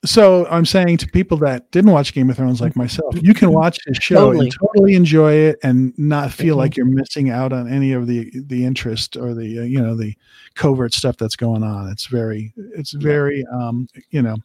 So 0.05 0.47
I'm 0.49 0.67
saying 0.67 0.97
to 0.99 1.09
people 1.09 1.37
that 1.39 1.71
didn't 1.71 1.93
watch 1.93 2.13
Game 2.13 2.29
of 2.29 2.37
Thrones 2.37 2.61
like 2.61 2.75
myself, 2.77 3.15
you 3.23 3.35
can 3.35 3.53
watch 3.53 3.79
this 3.87 3.99
show 3.99 4.15
Mm-hmm. 4.15 4.25
Totally. 4.27 4.47
and 4.47 4.55
totally 4.61 4.95
enjoy 4.95 5.33
it 5.35 5.59
and 5.63 5.97
not 5.99 6.33
feel 6.33 6.57
like 6.57 6.77
you're 6.77 6.87
missing 6.87 7.31
out 7.31 7.53
on 7.53 7.73
any 7.73 7.93
of 7.93 8.07
the 8.07 8.31
the 8.47 8.65
interest 8.65 9.17
or 9.17 9.35
the 9.35 9.61
uh, 9.61 9.63
you 9.63 9.81
know 9.81 9.97
the 9.97 10.15
covert 10.55 10.93
stuff 10.93 11.17
that's 11.17 11.37
going 11.37 11.63
on. 11.63 11.89
It's 11.91 12.07
very 12.07 12.53
it's 12.75 12.93
very 12.93 13.45
um 13.53 13.87
you 14.11 14.23
know 14.23 14.37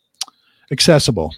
accessible. 0.72 1.34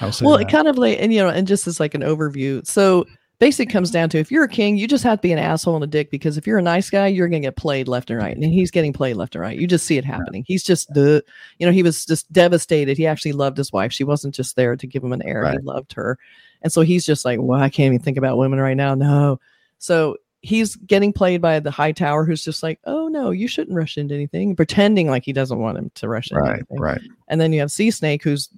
Well, 0.00 0.38
that. 0.38 0.48
it 0.48 0.50
kind 0.50 0.66
of 0.66 0.78
like, 0.78 0.98
and 0.98 1.12
you 1.12 1.20
know, 1.20 1.28
and 1.28 1.46
just 1.46 1.66
as 1.66 1.78
like 1.78 1.94
an 1.94 2.00
overview. 2.02 2.66
So 2.66 3.06
basically, 3.40 3.72
comes 3.72 3.90
down 3.90 4.08
to 4.10 4.18
if 4.18 4.30
you're 4.30 4.44
a 4.44 4.48
king, 4.48 4.76
you 4.76 4.86
just 4.86 5.02
have 5.02 5.18
to 5.18 5.22
be 5.22 5.32
an 5.32 5.38
asshole 5.38 5.74
and 5.74 5.82
a 5.82 5.88
dick 5.88 6.10
because 6.10 6.36
if 6.36 6.46
you're 6.46 6.58
a 6.58 6.62
nice 6.62 6.88
guy, 6.88 7.08
you're 7.08 7.26
gonna 7.26 7.40
get 7.40 7.56
played 7.56 7.88
left 7.88 8.10
and 8.10 8.20
right, 8.20 8.36
and 8.36 8.44
he's 8.44 8.70
getting 8.70 8.92
played 8.92 9.16
left 9.16 9.34
and 9.34 9.42
right. 9.42 9.58
You 9.58 9.66
just 9.66 9.86
see 9.86 9.98
it 9.98 10.04
happening. 10.04 10.44
He's 10.46 10.62
just 10.62 10.92
the, 10.94 11.24
you 11.58 11.66
know, 11.66 11.72
he 11.72 11.82
was 11.82 12.06
just 12.06 12.32
devastated. 12.32 12.96
He 12.96 13.06
actually 13.08 13.32
loved 13.32 13.56
his 13.56 13.72
wife. 13.72 13.92
She 13.92 14.04
wasn't 14.04 14.34
just 14.36 14.54
there 14.54 14.76
to 14.76 14.86
give 14.86 15.02
him 15.02 15.12
an 15.12 15.22
air. 15.22 15.50
He 15.50 15.58
loved 15.58 15.92
her, 15.94 16.16
and 16.62 16.72
so 16.72 16.82
he's 16.82 17.04
just 17.04 17.24
like, 17.24 17.40
well, 17.42 17.60
I 17.60 17.70
can't 17.70 17.92
even 17.92 18.04
think 18.04 18.18
about 18.18 18.38
women 18.38 18.60
right 18.60 18.76
now. 18.76 18.94
No, 18.94 19.40
so. 19.78 20.16
He's 20.42 20.74
getting 20.76 21.12
played 21.12 21.42
by 21.42 21.60
the 21.60 21.70
Hightower 21.70 22.24
who's 22.24 22.42
just 22.42 22.62
like, 22.62 22.80
oh 22.84 23.08
no, 23.08 23.30
you 23.30 23.46
shouldn't 23.46 23.76
rush 23.76 23.98
into 23.98 24.14
anything, 24.14 24.56
pretending 24.56 25.06
like 25.06 25.22
he 25.22 25.34
doesn't 25.34 25.58
want 25.58 25.76
him 25.76 25.90
to 25.96 26.08
rush 26.08 26.30
into 26.30 26.40
right, 26.40 26.54
anything. 26.54 26.80
right. 26.80 27.00
And 27.28 27.38
then 27.38 27.52
you 27.52 27.60
have 27.60 27.70
Sea 27.70 27.90
Snake, 27.90 28.22
who's 28.24 28.48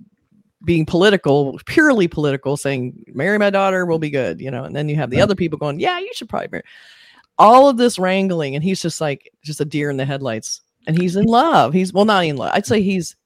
being 0.64 0.86
political, 0.86 1.58
purely 1.66 2.08
political, 2.08 2.56
saying, 2.56 3.04
marry 3.14 3.38
my 3.38 3.50
daughter, 3.50 3.84
we'll 3.86 3.98
be 3.98 4.10
good, 4.10 4.40
you 4.40 4.50
know. 4.50 4.64
And 4.64 4.74
then 4.74 4.88
you 4.88 4.96
have 4.96 5.10
the 5.10 5.16
Right. 5.16 5.22
other 5.22 5.34
people 5.34 5.58
going, 5.58 5.80
yeah, 5.80 5.98
you 5.98 6.10
should 6.14 6.28
probably 6.28 6.48
marry. 6.52 6.64
All 7.38 7.68
of 7.68 7.76
this 7.76 7.98
wrangling, 7.98 8.54
and 8.54 8.62
he's 8.62 8.80
just 8.80 9.00
like, 9.00 9.30
just 9.42 9.60
a 9.60 9.64
deer 9.64 9.90
in 9.90 9.96
the 9.96 10.04
headlights. 10.04 10.60
And 10.86 11.00
he's 11.00 11.16
in 11.16 11.24
love. 11.24 11.72
He's, 11.72 11.92
well, 11.92 12.04
not 12.04 12.24
in 12.24 12.36
love. 12.36 12.50
I'd 12.54 12.66
say 12.66 12.82
he's, 12.82 13.16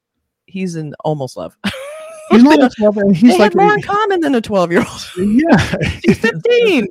he's 0.47 0.76
in 0.76 0.95
almost 1.05 1.37
love. 1.37 1.57
He's 2.30 2.42
not 2.42 2.61
a 2.62 2.68
12 2.76 2.97
and 2.97 3.16
he's 3.16 3.33
they 3.33 3.38
like 3.38 3.54
more 3.54 3.73
in 3.75 3.83
common 3.83 4.21
than 4.21 4.35
a 4.35 4.40
12 4.40 4.73
year 4.73 4.80
old. 4.80 5.11
yeah. 5.16 5.76
He's 6.04 6.18
15. 6.18 6.88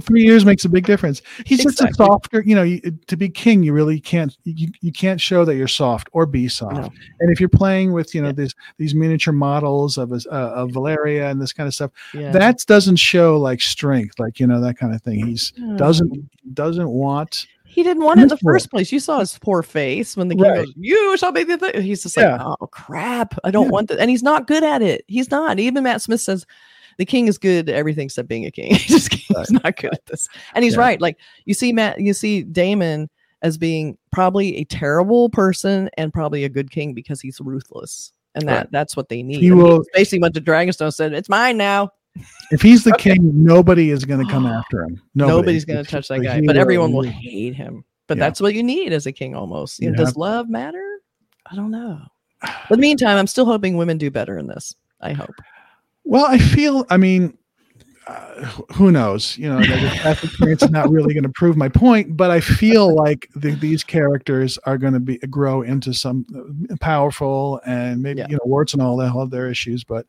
Three 0.00 0.22
years 0.22 0.46
makes 0.46 0.64
a 0.64 0.68
big 0.68 0.86
difference. 0.86 1.20
He's 1.44 1.62
just 1.62 1.82
a 1.82 1.92
softer, 1.92 2.42
you 2.46 2.54
know. 2.54 2.62
You, 2.62 2.80
to 3.08 3.16
be 3.18 3.28
king, 3.28 3.62
you 3.62 3.74
really 3.74 4.00
can't. 4.00 4.34
You, 4.44 4.68
you 4.80 4.92
can't 4.92 5.20
show 5.20 5.44
that 5.44 5.56
you're 5.56 5.68
soft 5.68 6.08
or 6.12 6.24
be 6.24 6.48
soft. 6.48 6.74
No. 6.74 6.90
And 7.20 7.30
if 7.30 7.38
you're 7.38 7.50
playing 7.50 7.92
with, 7.92 8.14
you 8.14 8.22
know, 8.22 8.28
Yeah. 8.28 8.32
these 8.32 8.54
these 8.78 8.94
miniature 8.94 9.34
models 9.34 9.98
of 9.98 10.12
a- 10.12 10.22
uh, 10.32 10.52
of 10.54 10.70
Valyria 10.70 11.30
and 11.30 11.40
this 11.40 11.52
kind 11.52 11.66
of 11.66 11.74
stuff, 11.74 11.90
Yeah. 12.14 12.30
that 12.32 12.64
doesn't 12.66 12.96
show 12.96 13.38
like 13.38 13.60
strength, 13.60 14.18
like 14.18 14.40
you 14.40 14.46
know 14.46 14.60
that 14.62 14.78
kind 14.78 14.94
of 14.94 15.02
thing. 15.02 15.26
He's 15.26 15.52
doesn't 15.76 16.30
doesn't 16.54 16.88
want. 16.88 17.46
He 17.78 17.84
didn't 17.84 18.02
want 18.02 18.18
it 18.18 18.24
in 18.24 18.28
the 18.28 18.36
first 18.38 18.70
place. 18.70 18.90
You 18.90 18.98
saw 18.98 19.20
his 19.20 19.38
poor 19.38 19.62
face 19.62 20.16
when 20.16 20.26
the 20.26 20.34
king 20.34 20.42
Right. 20.42 20.64
goes, 20.66 20.72
"You 20.76 21.16
shall 21.16 21.30
be 21.30 21.44
the 21.44 21.56
thing." 21.56 21.80
He's 21.80 22.02
just 22.02 22.16
like, 22.16 22.26
"Oh 22.40 22.56
crap, 22.72 23.38
I 23.44 23.52
don't 23.52 23.66
Yeah. 23.66 23.70
want 23.70 23.88
that." 23.90 24.00
And 24.00 24.10
he's 24.10 24.24
not 24.24 24.48
good 24.48 24.64
at 24.64 24.82
it. 24.82 25.04
He's 25.06 25.30
not. 25.30 25.60
Even 25.60 25.84
Matt 25.84 26.02
Smith 26.02 26.20
says 26.20 26.44
the 26.96 27.04
king 27.06 27.28
is 27.28 27.38
good 27.38 27.68
at 27.68 27.74
everything 27.76 28.06
except 28.06 28.28
being 28.28 28.46
a 28.46 28.50
king. 28.50 28.70
He 28.74 28.88
just 28.94 29.14
he's 29.14 29.36
Right. 29.36 29.50
not 29.64 29.76
good 29.76 29.92
at 29.94 30.04
this. 30.06 30.26
And 30.56 30.64
he's 30.64 30.74
Yeah. 30.74 30.80
right. 30.80 31.00
Like 31.00 31.18
you 31.44 31.54
see 31.54 31.72
Matt, 31.72 32.00
you 32.00 32.12
see 32.14 32.42
Daemon 32.42 33.08
as 33.42 33.56
being 33.56 33.96
probably 34.10 34.56
a 34.56 34.64
terrible 34.64 35.30
person 35.30 35.88
and 35.96 36.12
probably 36.12 36.42
a 36.42 36.48
good 36.48 36.72
king 36.72 36.94
because 36.94 37.20
he's 37.20 37.40
ruthless. 37.40 38.12
And 38.34 38.48
that 38.48 38.56
Right. 38.56 38.72
that's 38.72 38.96
what 38.96 39.08
they 39.08 39.22
need. 39.22 39.40
He 39.40 39.46
And 39.50 39.58
will- 39.62 39.84
basically 39.94 40.18
went 40.18 40.34
to 40.34 40.40
Dragonstone 40.40 40.86
and 40.86 40.94
said, 40.94 41.12
"It's 41.12 41.28
mine 41.28 41.56
now." 41.56 41.90
If 42.50 42.62
he's 42.62 42.84
the 42.84 42.94
Okay. 42.94 43.14
king, 43.14 43.44
nobody 43.44 43.90
is 43.90 44.04
going 44.04 44.24
to 44.26 44.32
come 44.32 44.46
after 44.58 44.84
him. 44.84 45.00
Nobody. 45.14 45.36
Nobody's 45.38 45.64
going 45.64 45.84
to 45.84 45.90
touch 45.90 46.08
that 46.08 46.20
guy, 46.20 46.40
but 46.46 46.56
everyone 46.56 46.92
will 46.92 47.02
hate 47.02 47.54
him. 47.54 47.84
But 48.06 48.16
Yeah. 48.16 48.24
that's 48.24 48.40
what 48.40 48.54
you 48.54 48.62
need 48.62 48.92
as 48.92 49.06
a 49.06 49.12
king 49.12 49.34
almost. 49.34 49.80
You 49.80 49.90
know, 49.90 49.96
does 49.96 50.16
love 50.16 50.48
matter? 50.48 50.84
I 51.50 51.56
don't 51.56 51.70
know. 51.70 52.00
But 52.68 52.74
in 52.74 52.80
the 52.80 52.86
meantime, 52.86 53.16
I'm 53.16 53.26
still 53.26 53.46
hoping 53.46 53.76
women 53.76 53.98
do 53.98 54.10
better 54.10 54.38
in 54.38 54.46
this. 54.46 54.74
I 55.00 55.12
hope. 55.12 55.40
Well, 56.04 56.26
I 56.26 56.38
feel. 56.38 56.86
I 56.90 56.96
mean, 56.98 57.36
uh, 58.06 58.44
who 58.74 58.90
knows? 58.92 59.36
You 59.38 59.48
know, 59.48 59.66
past 60.02 60.22
experience 60.24 60.62
is 60.62 60.70
not 60.70 60.90
really 60.90 61.12
going 61.14 61.24
to 61.24 61.30
prove 61.30 61.56
my 61.56 61.68
point, 61.68 62.16
but 62.16 62.30
I 62.30 62.40
feel 62.40 62.94
like 63.04 63.28
the, 63.36 63.54
these 63.54 63.84
characters 63.84 64.58
are 64.64 64.78
going 64.78 64.94
to 64.94 65.00
be 65.00 65.18
grow 65.18 65.62
into 65.62 65.92
some 65.92 66.24
uh, 66.70 66.76
powerful 66.80 67.60
and 67.66 68.02
maybe 68.02 68.20
Yeah. 68.20 68.26
you 68.28 68.36
know 68.36 68.42
warts 68.44 68.72
and 68.72 68.80
all 68.82 68.96
that 68.98 69.10
have 69.10 69.30
their 69.30 69.50
issues, 69.50 69.84
but 69.84 70.06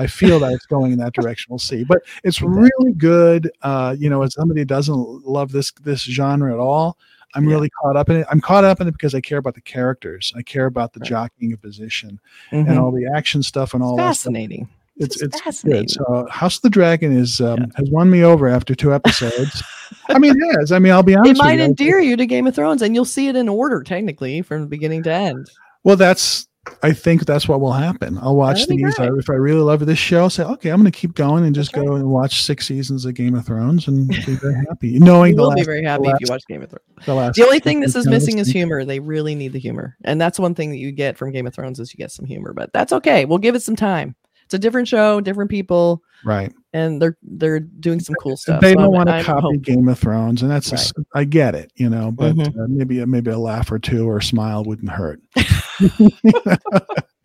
I 0.00 0.06
feel 0.06 0.38
that 0.40 0.52
it's 0.52 0.66
going 0.66 0.92
in 0.92 0.98
that 0.98 1.12
direction. 1.12 1.48
We'll 1.50 1.58
see, 1.58 1.84
but 1.84 1.98
it's 2.24 2.40
really 2.40 2.92
good. 2.94 3.50
Uh, 3.62 3.94
you 3.98 4.08
know, 4.10 4.22
as 4.22 4.34
somebody 4.34 4.60
who 4.62 4.64
doesn't 4.64 4.96
love 5.26 5.52
this 5.52 5.70
this 5.82 6.00
genre 6.02 6.52
at 6.52 6.58
all. 6.58 6.96
I'm 7.36 7.44
Yeah. 7.44 7.54
really 7.54 7.70
caught 7.80 7.96
up 7.96 8.08
in 8.10 8.16
it. 8.16 8.26
I'm 8.28 8.40
caught 8.40 8.64
up 8.64 8.80
in 8.80 8.88
it 8.88 8.92
because 8.92 9.14
I 9.14 9.20
care 9.20 9.38
about 9.38 9.54
the 9.54 9.60
characters. 9.60 10.32
I 10.36 10.42
care 10.42 10.66
about 10.66 10.92
the 10.94 10.98
Right. 11.00 11.10
jockeying 11.10 11.52
of 11.52 11.62
position 11.62 12.18
Mhm. 12.50 12.68
and 12.68 12.78
all 12.78 12.90
the 12.90 13.06
action 13.14 13.40
stuff 13.44 13.72
and 13.72 13.82
all 13.84 13.96
fascinating. 13.96 14.68
it's 14.96 15.14
It's 15.22 15.34
it's 15.36 15.40
fascinating. 15.40 15.82
good. 15.86 15.90
So 15.92 16.26
House 16.28 16.56
of 16.56 16.62
the 16.62 16.70
Dragon 16.70 17.16
is 17.16 17.40
um, 17.40 17.58
Yeah. 17.60 17.66
has 17.76 17.88
won 17.90 18.10
me 18.10 18.24
over 18.24 18.48
after 18.48 18.74
two 18.74 18.92
episodes. 18.92 19.62
I 20.08 20.18
mean, 20.18 20.34
it 20.36 20.58
has. 20.58 20.72
I 20.72 20.80
mean, 20.80 20.92
I'll 20.92 21.04
be 21.04 21.14
honest. 21.14 21.32
It 21.32 21.38
might 21.38 21.58
you. 21.60 21.64
endear 21.66 22.00
you 22.00 22.16
to 22.16 22.26
Game 22.26 22.46
of 22.48 22.54
Thrones, 22.56 22.82
and 22.82 22.94
you'll 22.96 23.04
see 23.04 23.28
it 23.28 23.36
in 23.36 23.48
order 23.48 23.82
technically 23.84 24.42
from 24.42 24.66
beginning 24.66 25.04
to 25.04 25.12
end. 25.12 25.48
Well, 25.84 25.96
that's. 25.96 26.48
I 26.82 26.92
think 26.92 27.24
that's 27.24 27.48
what 27.48 27.60
will 27.60 27.72
happen. 27.72 28.18
I'll 28.18 28.36
watch 28.36 28.66
these. 28.66 28.98
I, 28.98 29.08
if 29.16 29.30
I 29.30 29.34
really 29.34 29.60
love 29.60 29.84
this 29.86 29.98
show, 29.98 30.20
I'll 30.20 30.30
say, 30.30 30.44
okay, 30.44 30.70
I'm 30.70 30.80
going 30.80 30.90
to 30.90 30.98
keep 30.98 31.14
going 31.14 31.44
and 31.44 31.54
just 31.54 31.72
That's 31.72 31.86
go 31.86 31.94
and 31.94 32.10
watch 32.10 32.42
six 32.42 32.66
seasons 32.66 33.06
of 33.06 33.14
Game 33.14 33.34
of 33.34 33.46
Thrones 33.46 33.88
and 33.88 34.08
be 34.26 34.34
very 34.34 34.54
happy, 34.68 34.98
knowing 34.98 35.32
You 35.32 35.40
will 35.40 35.48
last, 35.48 35.56
be 35.56 35.64
very 35.64 35.82
happy 35.82 36.08
if 36.08 36.20
you 36.20 36.26
watch 36.28 36.42
Game 36.48 36.62
of 36.62 36.70
Thrones. 36.70 37.06
the 37.06 37.14
last. 37.14 37.36
The 37.36 37.44
only 37.44 37.60
thing 37.60 37.80
this 37.80 37.96
is 37.96 38.06
missing 38.06 38.38
is 38.38 38.48
humor. 38.48 38.84
They 38.84 39.00
really 39.00 39.34
need 39.34 39.52
the 39.52 39.58
humor, 39.58 39.96
and 40.04 40.20
that's 40.20 40.38
one 40.38 40.54
thing 40.54 40.70
that 40.70 40.76
you 40.76 40.92
get 40.92 41.16
from 41.16 41.32
Game 41.32 41.46
of 41.46 41.54
Thrones 41.54 41.80
is 41.80 41.94
you 41.94 41.98
get 41.98 42.12
some 42.12 42.26
humor. 42.26 42.52
But 42.52 42.72
that's 42.74 42.92
okay. 42.92 43.24
We'll 43.24 43.38
give 43.38 43.54
it 43.54 43.62
some 43.62 43.76
time. 43.76 44.14
It's 44.50 44.54
a 44.56 44.58
different 44.58 44.88
show, 44.88 45.20
different 45.20 45.48
people, 45.48 46.02
Right. 46.24 46.52
and 46.72 47.00
they're 47.00 47.16
they're 47.22 47.60
doing 47.60 48.00
some 48.00 48.16
cool 48.20 48.36
stuff. 48.36 48.60
They 48.60 48.72
So 48.72 48.80
don't 48.80 48.92
want 48.92 49.08
to 49.08 49.22
copy 49.22 49.42
hopeful. 49.42 49.58
Game 49.60 49.88
of 49.88 49.96
Thrones, 49.96 50.42
and 50.42 50.50
that's 50.50 50.72
Right. 50.72 50.92
I 51.14 51.22
get 51.22 51.54
it, 51.54 51.70
you 51.76 51.88
know. 51.88 52.10
But 52.10 52.34
Mhm. 52.34 52.48
uh, 52.48 52.66
maybe 52.68 53.04
maybe 53.06 53.30
a 53.30 53.38
laugh 53.38 53.70
or 53.70 53.78
two 53.78 54.08
or 54.08 54.16
a 54.18 54.22
smile 54.24 54.64
wouldn't 54.64 54.90
hurt. 54.90 55.20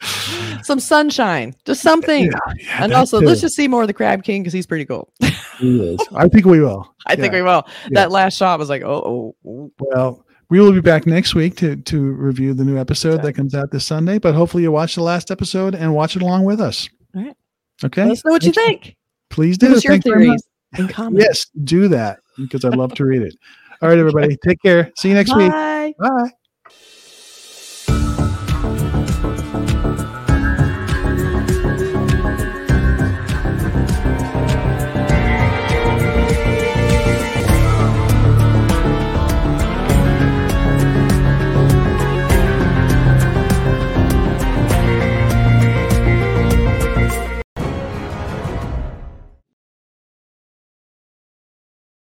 some 0.63 0.79
sunshine, 0.79 1.55
just 1.65 1.81
something. 1.81 2.25
Yeah, 2.25 2.53
yeah, 2.59 2.83
and 2.83 2.93
also, 2.93 3.19
too. 3.19 3.25
let's 3.25 3.41
just 3.41 3.55
see 3.55 3.67
more 3.67 3.81
of 3.81 3.87
the 3.87 3.93
Crab 3.93 4.23
King 4.23 4.43
because 4.43 4.53
he's 4.53 4.67
pretty 4.67 4.85
cool. 4.85 5.11
He 5.57 5.81
is. 5.81 5.99
I 6.15 6.27
think 6.27 6.45
we 6.45 6.59
will. 6.59 6.93
I 7.07 7.15
think 7.15 7.33
we 7.33 7.41
will. 7.41 7.63
Yeah. 7.85 8.01
That 8.01 8.11
last 8.11 8.37
shot 8.37 8.59
was 8.59 8.69
like, 8.69 8.83
oh, 8.83 9.33
oh, 9.43 9.49
oh. 9.49 9.71
Well, 9.79 10.25
we 10.49 10.59
will 10.59 10.71
be 10.73 10.81
back 10.81 11.07
next 11.07 11.33
week 11.33 11.55
to 11.57 11.75
to 11.77 11.99
review 11.99 12.53
the 12.53 12.63
new 12.63 12.77
episode 12.77 13.23
that 13.23 13.33
comes 13.33 13.55
out 13.55 13.71
this 13.71 13.83
Sunday. 13.85 14.19
But 14.19 14.35
hopefully, 14.35 14.61
you 14.63 14.71
watch 14.71 14.93
the 14.95 15.01
last 15.01 15.31
episode 15.31 15.73
and 15.73 15.95
watch 15.95 16.15
it 16.15 16.21
along 16.21 16.43
with 16.43 16.61
us. 16.61 16.87
All 17.15 17.23
right. 17.23 17.35
Okay. 17.83 18.03
Let 18.03 18.11
us 18.11 18.25
know 18.25 18.31
what 18.31 18.43
you 18.43 18.51
think. 18.51 18.95
Please 19.29 19.57
do. 19.57 19.67
Give 19.67 19.77
us 19.77 19.83
your 19.83 19.93
Thank 19.93 20.05
you 20.05 20.13
very 20.13 20.27
much. 20.27 20.41
theories 20.75 20.87
in 20.89 20.93
comments. 20.93 21.25
Yes, 21.25 21.45
do 21.63 21.87
that 21.89 22.19
because 22.37 22.65
I'd 22.65 22.75
love 22.75 22.93
to 22.95 23.05
read 23.05 23.21
it. 23.21 23.35
All 23.81 23.89
right, 23.89 23.97
everybody. 23.97 24.37
Take 24.43 24.61
care. 24.61 24.91
See 24.97 25.09
you 25.09 25.15
next 25.15 25.35
week. 25.35 25.51
Bye. 25.51 25.93
Bye. 25.99 26.31